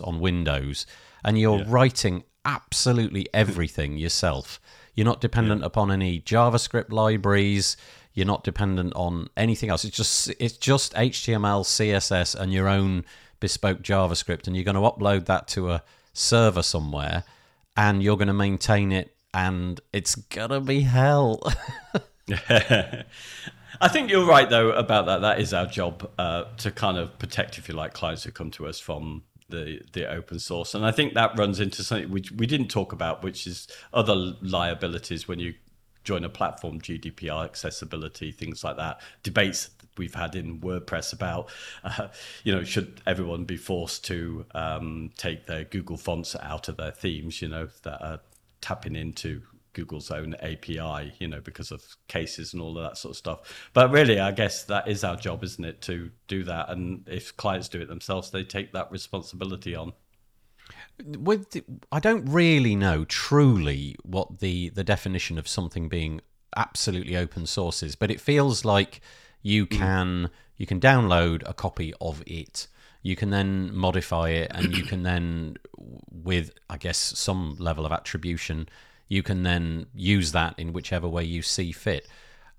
[0.00, 0.86] on Windows,
[1.24, 4.60] and you're writing absolutely everything yourself.
[4.94, 7.76] You're not dependent upon any JavaScript libraries.
[8.14, 9.84] You're not dependent on anything else.
[9.84, 13.04] It's just it's just HTML, CSS, and your own
[13.40, 17.24] bespoke JavaScript, and you're going to upload that to a server somewhere,
[17.76, 21.42] and you're going to maintain it, and it's gonna be hell.
[23.82, 25.22] I think you're right though about that.
[25.22, 28.50] That is our job uh, to kind of protect, if you like, clients who come
[28.52, 30.74] to us from the the open source.
[30.74, 34.14] And I think that runs into something which we didn't talk about, which is other
[34.40, 35.54] liabilities when you
[36.04, 39.00] join a platform, GDPR accessibility, things like that.
[39.22, 41.50] Debates we've had in WordPress about,
[41.84, 42.08] uh,
[42.44, 46.92] you know, should everyone be forced to um, take their Google fonts out of their
[46.92, 48.20] themes, you know, that are
[48.60, 53.12] tapping into Google's own API, you know, because of cases and all of that sort
[53.12, 53.70] of stuff.
[53.72, 56.68] But really, I guess that is our job, isn't it, to do that?
[56.68, 59.92] And if clients do it themselves, they take that responsibility on.
[61.04, 66.20] With the, I don't really know truly what the the definition of something being
[66.56, 69.00] absolutely open source is, but it feels like
[69.42, 69.76] you hmm.
[69.76, 72.68] can you can download a copy of it.
[73.02, 77.90] You can then modify it, and you can then, with I guess some level of
[77.90, 78.68] attribution,
[79.08, 82.06] you can then use that in whichever way you see fit.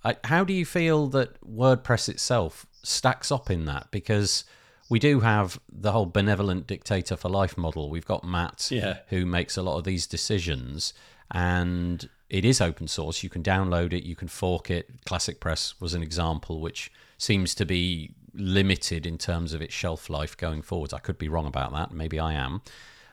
[0.03, 3.89] I, how do you feel that WordPress itself stacks up in that?
[3.91, 4.43] Because
[4.89, 7.89] we do have the whole benevolent dictator for life model.
[7.89, 8.99] We've got Matt, Yeah.
[9.07, 10.93] who makes a lot of these decisions,
[11.31, 13.23] and it is open source.
[13.23, 14.89] You can download it, you can fork it.
[15.05, 20.09] Classic Press was an example, which seems to be limited in terms of its shelf
[20.09, 20.93] life going forwards.
[20.93, 21.91] I could be wrong about that.
[21.91, 22.61] Maybe I am,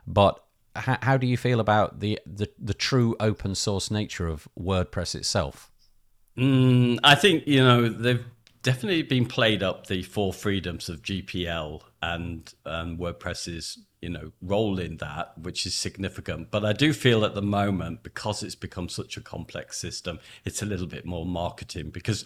[0.06, 0.42] but
[0.76, 5.14] how, how do you feel about the, the the true open source nature of WordPress
[5.14, 5.70] itself?
[6.38, 8.24] Mm, I think you know they've
[8.62, 14.78] definitely been played up the four freedoms of GPL and um, WordPress's you know role
[14.78, 16.50] in that, which is significant.
[16.50, 20.62] But I do feel at the moment because it's become such a complex system, it's
[20.62, 22.24] a little bit more marketing because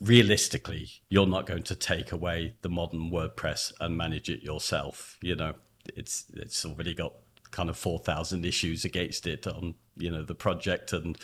[0.00, 5.18] realistically, you're not going to take away the modern WordPress and manage it yourself.
[5.22, 5.54] You know,
[5.96, 7.14] it's it's already got
[7.50, 11.18] kind of 4,000 issues against it on you know the project and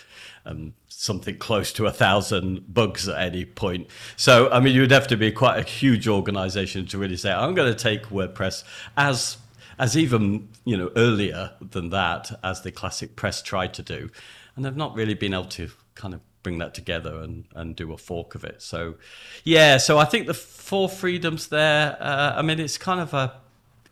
[0.44, 3.88] and something close to a thousand bugs at any point.
[4.16, 7.54] So i mean you'd have to be quite a huge organization to really say i'm
[7.54, 8.64] going to take wordpress
[8.96, 9.38] as
[9.78, 14.10] as even you know earlier than that as the classic press tried to do.
[14.56, 17.92] And they've not really been able to kind of bring that together and and do
[17.92, 18.62] a fork of it.
[18.62, 18.96] So
[19.44, 23.32] yeah so i think the four freedoms there uh, i mean it's kind of a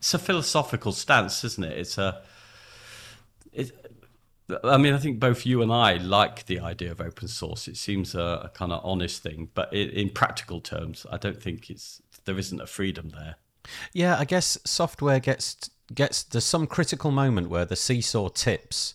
[0.03, 1.79] it's a philosophical stance, isn't it?
[1.79, 2.23] It's a.
[3.53, 3.71] It,
[4.65, 7.69] I mean, I think both you and I like the idea of open source.
[7.69, 11.41] It seems a, a kind of honest thing, but it, in practical terms, I don't
[11.41, 13.37] think it's there isn't a freedom there.
[13.93, 18.95] Yeah, I guess software gets gets there's some critical moment where the seesaw tips,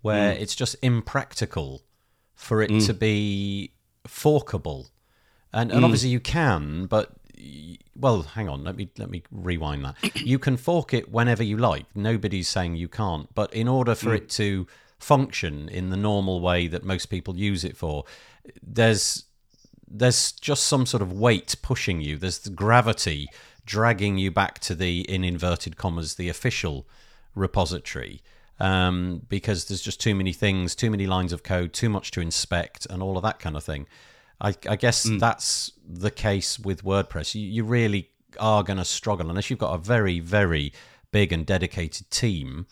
[0.00, 0.40] where mm.
[0.40, 1.82] it's just impractical
[2.34, 2.86] for it mm.
[2.86, 3.72] to be
[4.06, 4.88] forkable,
[5.52, 5.84] and and mm.
[5.84, 7.12] obviously you can, but
[7.94, 8.64] well, hang on.
[8.64, 9.96] Let me let me rewind that.
[10.26, 11.86] You can fork it whenever you like.
[11.94, 13.32] Nobody's saying you can't.
[13.34, 14.16] But in order for mm.
[14.16, 14.66] it to
[14.98, 18.04] function in the normal way that most people use it for,
[18.62, 19.24] there's
[19.88, 22.16] there's just some sort of weight pushing you.
[22.16, 23.28] There's the gravity
[23.64, 26.86] dragging you back to the in inverted commas the official
[27.34, 28.22] repository.
[28.58, 32.22] Um, because there's just too many things, too many lines of code, too much to
[32.22, 33.86] inspect, and all of that kind of thing.
[34.40, 35.18] I, I guess mm.
[35.18, 37.34] that's the case with WordPress.
[37.34, 40.72] You, you really are going to struggle unless you've got a very, very
[41.10, 42.66] big and dedicated team.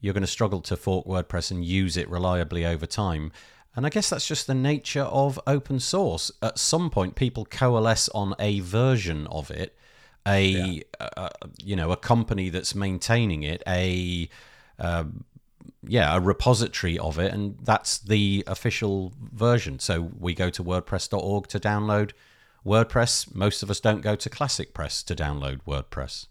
[0.00, 3.32] You're going to struggle to fork WordPress and use it reliably over time.
[3.74, 6.30] And I guess that's just the nature of open source.
[6.42, 9.76] At some point, people coalesce on a version of it,
[10.26, 10.80] a, yeah.
[11.16, 11.30] a
[11.62, 14.30] you know a company that's maintaining it, a
[14.78, 15.04] uh,
[15.86, 19.78] yeah, a repository of it, and that's the official version.
[19.78, 22.12] So we go to WordPress.org to download
[22.64, 23.34] WordPress.
[23.34, 26.26] Most of us don't go to Classic Press to download WordPress.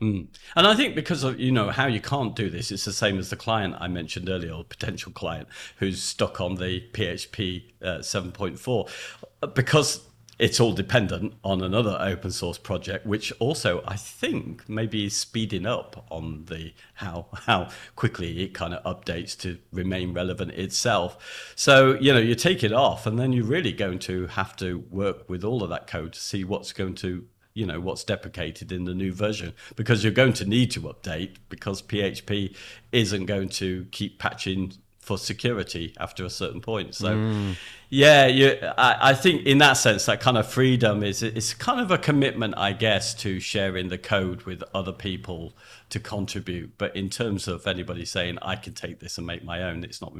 [0.00, 0.28] Mm.
[0.56, 3.18] And I think because of you know how you can't do this, it's the same
[3.18, 7.98] as the client I mentioned earlier, or potential client who's stuck on the PHP uh,
[7.98, 10.00] 7.4, because
[10.40, 15.66] it's all dependent on another open source project, which also I think maybe is speeding
[15.66, 21.52] up on the how how quickly it kind of updates to remain relevant itself.
[21.54, 24.78] So you know you take it off, and then you're really going to have to
[24.90, 28.72] work with all of that code to see what's going to you know what's deprecated
[28.72, 32.56] in the new version because you're going to need to update because PHP
[32.92, 36.94] isn't going to keep patching for security after a certain point.
[36.94, 37.56] So, mm.
[37.90, 41.80] Yeah, you, I, I, think in that sense, that kind of freedom is it's kind
[41.80, 45.54] of a commitment, I guess, to sharing the code with other people
[45.90, 46.78] to contribute.
[46.78, 50.00] But in terms of anybody saying I can take this and make my own, it's
[50.00, 50.14] not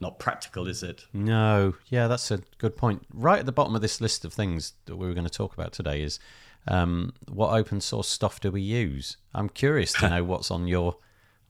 [0.00, 1.06] not practical, is it?
[1.12, 1.74] No.
[1.88, 3.04] Yeah, that's a good point.
[3.12, 5.54] Right at the bottom of this list of things that we were going to talk
[5.54, 6.20] about today is
[6.68, 9.16] um, what open source stuff do we use?
[9.34, 10.98] I'm curious to know what's on your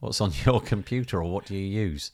[0.01, 2.13] what's on your computer or what do you use?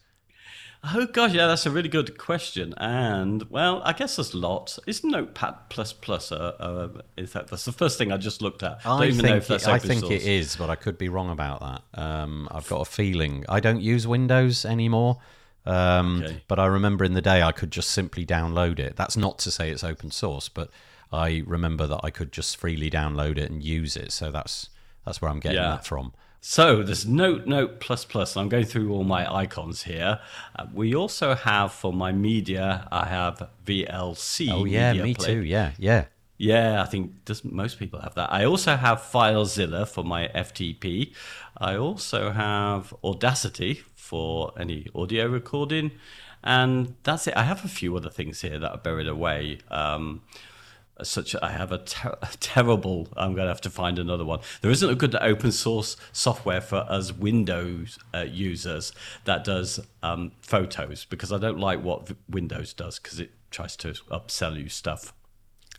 [0.86, 2.74] Oh gosh, yeah, that's a really good question.
[2.76, 4.78] And well, I guess there's lots.
[4.86, 8.62] Is Notepad plus plus a, a is that that's the first thing I just looked
[8.62, 8.84] at?
[8.84, 12.00] I think it, I think it is, but I could be wrong about that.
[12.00, 15.18] Um, I've got a feeling I don't use Windows anymore.
[15.66, 16.42] Um, okay.
[16.48, 18.96] But I remember in the day I could just simply download it.
[18.96, 20.70] That's not to say it's open source, but
[21.10, 24.12] I remember that I could just freely download it and use it.
[24.12, 24.68] So that's
[25.06, 25.70] that's where I'm getting yeah.
[25.70, 26.12] that from.
[26.46, 28.36] So there's Note, Note plus plus.
[28.36, 30.20] I'm going through all my icons here.
[30.54, 34.50] Uh, we also have for my media, I have VLC.
[34.52, 35.26] Oh yeah, me play.
[35.26, 35.42] too.
[35.42, 36.04] Yeah, yeah.
[36.36, 38.30] Yeah, I think does most people have that.
[38.30, 41.14] I also have FileZilla for my FTP.
[41.56, 45.92] I also have Audacity for any audio recording,
[46.42, 47.38] and that's it.
[47.38, 49.60] I have a few other things here that are buried away.
[49.70, 50.20] Um,
[51.02, 53.08] such I have a, ter- a, terrible.
[53.16, 54.40] I'm going to have to find another one.
[54.60, 58.92] There isn't a good open source software for us Windows uh, users
[59.24, 63.88] that does um, photos because I don't like what Windows does because it tries to
[64.10, 65.12] upsell you stuff.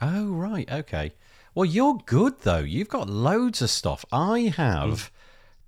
[0.01, 1.13] Oh right, okay.
[1.53, 2.59] Well, you're good though.
[2.59, 4.03] You've got loads of stuff.
[4.11, 4.89] I have.
[4.89, 5.09] Mm.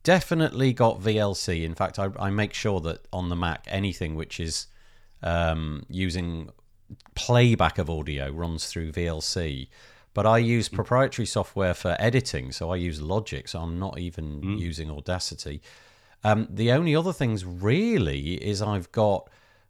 [0.04, 1.64] Definitely got VLC.
[1.64, 4.68] In fact, I, I make sure that on the Mac, anything which is
[5.22, 6.50] um, using
[7.16, 9.68] playback of audio runs through VLC.
[10.14, 14.42] But I use proprietary software for editing, so I use Logic, so I'm not even
[14.42, 14.60] mm.
[14.60, 15.62] using Audacity.
[16.24, 19.30] Um, the only other things really is I've got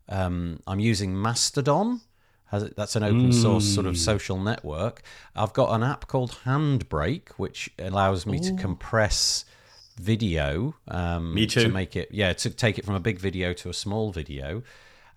[0.09, 2.01] um, I'm using Mastodon.
[2.49, 3.76] That's an open source mm.
[3.76, 3.97] sort of mm.
[3.97, 5.01] social network.
[5.36, 8.43] I've got an app called Handbrake, which allows me Ooh.
[8.43, 9.43] to compress
[9.99, 10.76] video.
[10.88, 11.63] Um, me too.
[11.63, 14.63] To make it, yeah, to take it from a big video to a small video.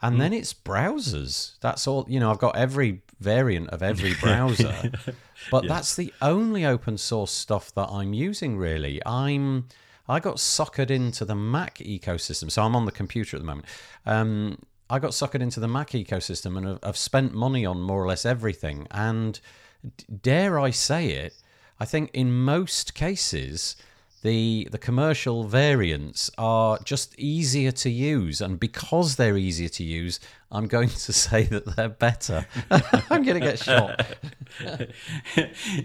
[0.03, 1.59] And then it's browsers.
[1.61, 2.07] That's all.
[2.09, 4.93] You know, I've got every variant of every browser,
[5.51, 8.57] but that's the only open source stuff that I'm using.
[8.57, 9.67] Really, I'm.
[10.09, 13.67] I got suckered into the Mac ecosystem, so I'm on the computer at the moment.
[14.07, 18.03] Um, I got suckered into the Mac ecosystem, and I've, I've spent money on more
[18.03, 18.89] or less everything.
[18.91, 19.39] And
[20.23, 21.35] dare I say it,
[21.79, 23.77] I think in most cases
[24.23, 28.41] the the commercial variants are just easier to use.
[28.41, 30.21] And because they're easier to use
[30.53, 32.47] i'm going to say that they're better
[33.11, 34.05] i'm going to get shot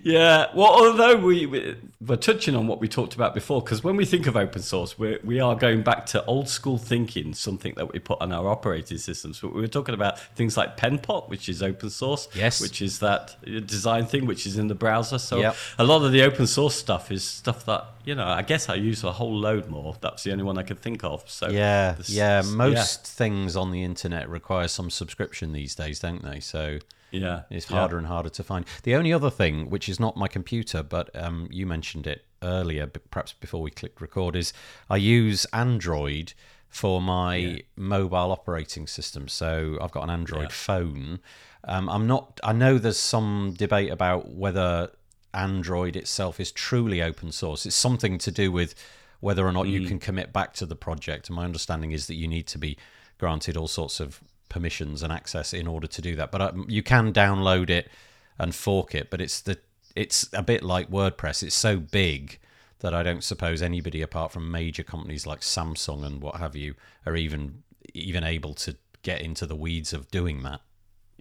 [0.03, 4.05] yeah well although we we're touching on what we talked about before because when we
[4.05, 7.91] think of open source we we are going back to old school thinking something that
[7.93, 11.47] we put on our operating systems but we were talking about things like penpot which
[11.49, 12.59] is open source Yes.
[12.61, 13.36] which is that
[13.68, 15.55] design thing which is in the browser so Yep.
[15.80, 18.76] a lot of the open source stuff is stuff that you know i guess i
[18.76, 21.93] use a whole load more that's the only one i could think of so yeah
[21.93, 22.49] this- yeah yeah.
[22.51, 26.80] most things on the internet require some subscription these days don't they so
[27.12, 27.78] yeah It's yeah.
[27.78, 28.66] harder and harder to find.
[28.84, 32.88] The only other thing, which is not my computer, but um, you mentioned it earlier,
[32.88, 34.53] but perhaps before we clicked record, is
[34.89, 36.34] I use Android
[36.68, 39.28] for my mobile operating system.
[39.28, 41.20] So I've got an Android phone.
[41.64, 42.39] Um, I'm not.
[42.43, 44.91] I know there's some debate about whether
[45.34, 47.66] Android itself is truly open source.
[47.66, 48.76] It's something to do with
[49.22, 51.30] whether or not you can commit back to the project.
[51.30, 52.78] And my understanding is that you need to be
[53.18, 56.31] granted all sorts of permissions and access in order to do that.
[56.31, 57.89] But um, you can download it
[58.37, 59.09] and fork it.
[59.09, 59.57] But it's the
[59.95, 61.43] it's a bit like WordPress.
[61.43, 62.39] It's so big
[62.79, 66.75] that I don't suppose anybody apart from major companies like Samsung and what have you
[67.05, 70.61] are even even able to get into the weeds of doing that.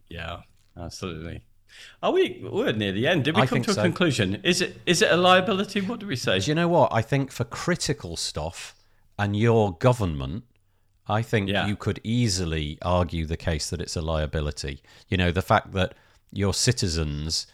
[0.09, 0.41] Yeah,
[0.77, 1.43] absolutely.
[2.03, 2.41] Are we?
[2.43, 3.25] We're near the end.
[3.25, 3.83] Did we I come to a so.
[3.83, 4.41] conclusion?
[4.45, 4.81] Is it?
[4.87, 5.81] Is it a liability?
[5.81, 6.39] What do we say?
[6.39, 6.93] Do you know what?
[6.93, 8.75] I think for critical stuff
[9.19, 10.45] and your government,
[11.09, 11.67] I think Yeah.
[11.67, 14.83] you could easily argue the case that it's a liability.
[15.09, 15.95] You know, the fact that
[16.33, 17.47] your citizens'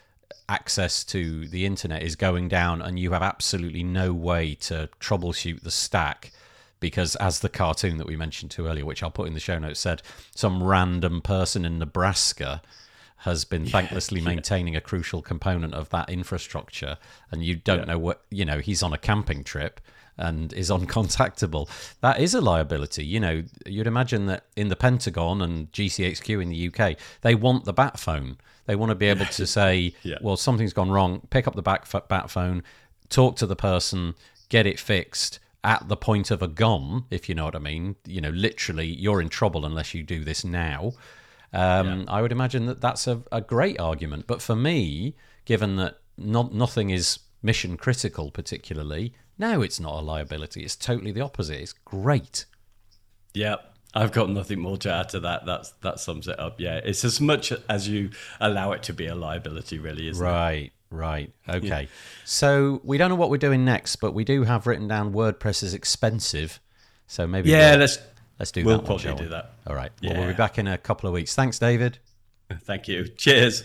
[0.49, 5.63] access to the internet is going down and you have absolutely no way to troubleshoot
[5.63, 6.33] the stack
[6.81, 9.59] because as the cartoon that we mentioned to earlier which I'll put in the show
[9.59, 10.03] notes said
[10.35, 12.63] some random person in Nebraska
[13.19, 16.97] has been thanklessly maintaining a crucial component of that infrastructure
[17.31, 19.81] and you don't know what you know he's on a camping trip
[20.21, 21.69] and is uncontactable.
[22.01, 23.05] That is a liability.
[23.05, 27.65] You know you'd imagine that in the pentagon and gchq in the uk they want
[27.65, 28.37] the bat phone.
[28.67, 30.19] They want to be able to say Yeah.
[30.23, 31.23] well something's gone wrong.
[31.31, 32.63] Pick up the back bat phone
[33.09, 34.15] talk to the person
[34.49, 37.97] get it fixed at the point of a gun if you know what i mean.
[38.07, 40.93] You know literally you're in trouble unless you do this now.
[41.53, 44.27] Um, I would imagine that that's a, a great argument.
[44.29, 50.01] But for me, given that not, nothing is mission critical, particularly, no, it's not a
[50.01, 50.63] liability.
[50.63, 51.59] It's totally the opposite.
[51.61, 52.45] It's great.
[53.35, 53.67] Yep.
[53.95, 55.47] I've got nothing more to add to that.
[55.47, 56.61] That's that sums it up.
[56.61, 58.11] Yeah, it's as much as you
[58.41, 60.29] allow it to be a liability, really, isn't it?
[60.29, 61.33] Right, right.
[61.49, 61.89] Okay.
[62.25, 65.65] So we don't know what we're doing next, but we do have written down WordPress
[65.65, 66.61] is expensive.
[67.09, 67.99] So maybe Yeah, we'll, let's
[68.39, 68.67] let's do that.
[68.67, 68.89] we'll that.
[68.89, 69.19] one, probably we?
[69.25, 69.53] do that.
[69.67, 69.91] All right.
[70.03, 71.35] Well, we'll be back in a couple of weeks.
[71.35, 71.99] Thanks, David.
[72.63, 73.09] Thank you.
[73.09, 73.65] Cheers.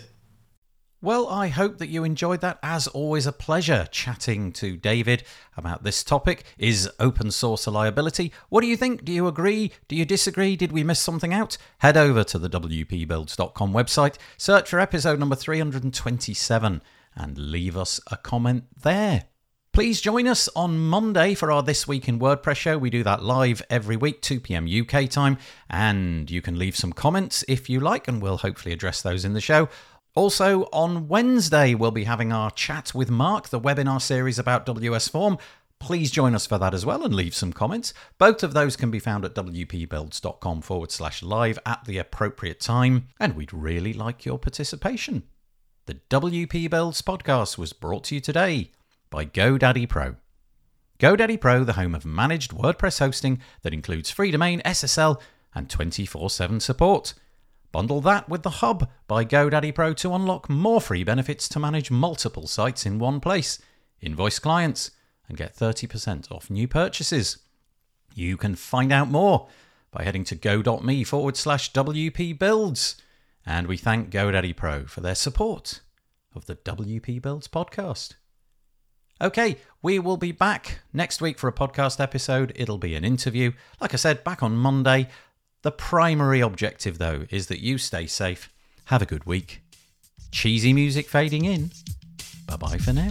[1.02, 2.58] Well, I hope that you enjoyed that.
[2.62, 5.24] As always, a pleasure chatting to David
[5.54, 6.44] about this topic.
[6.56, 8.32] Is open source a liability?
[8.48, 9.04] What do you think?
[9.04, 9.72] Do you agree?
[9.88, 10.56] Do you disagree?
[10.56, 11.58] Did we miss something out?
[11.78, 16.80] Head over to the WPBuilds.com website, search for episode number 327,
[17.14, 19.24] and leave us a comment there.
[19.76, 22.78] Please join us on Monday for our This Week in WordPress show.
[22.78, 25.36] We do that live every week, 2 pm UK time,
[25.68, 29.34] and you can leave some comments if you like, and we'll hopefully address those in
[29.34, 29.68] the show.
[30.16, 35.08] Also, on Wednesday, we'll be having our Chat with Mark, the webinar series about WS
[35.08, 35.36] Form.
[35.78, 37.92] Please join us for that as well and leave some comments.
[38.16, 43.08] Both of those can be found at wpbuilds.com forward slash live at the appropriate time,
[43.20, 45.24] and we'd really like your participation.
[45.84, 48.70] The WP Builds podcast was brought to you today
[49.10, 50.16] by GoDaddy Pro.
[50.98, 55.20] GoDaddy Pro, the home of managed WordPress hosting that includes free domain, SSL,
[55.54, 57.12] and 24 7 support.
[57.72, 61.90] Bundle that with the Hub by GoDaddy Pro to unlock more free benefits to manage
[61.90, 63.58] multiple sites in one place.
[64.00, 64.90] Invoice clients
[65.28, 67.38] and get 30% off new purchases.
[68.14, 69.48] You can find out more
[69.90, 72.96] by heading to go.me forward slash WP Builds.
[73.44, 75.80] And we thank GoDaddy Pro for their support
[76.34, 78.14] of the WP Builds podcast.
[79.20, 82.52] Okay, we will be back next week for a podcast episode.
[82.54, 83.52] It'll be an interview.
[83.80, 85.08] Like I said, back on Monday.
[85.62, 88.50] The primary objective, though, is that you stay safe.
[88.86, 89.62] Have a good week.
[90.30, 91.70] Cheesy music fading in.
[92.46, 93.10] Bye bye for now.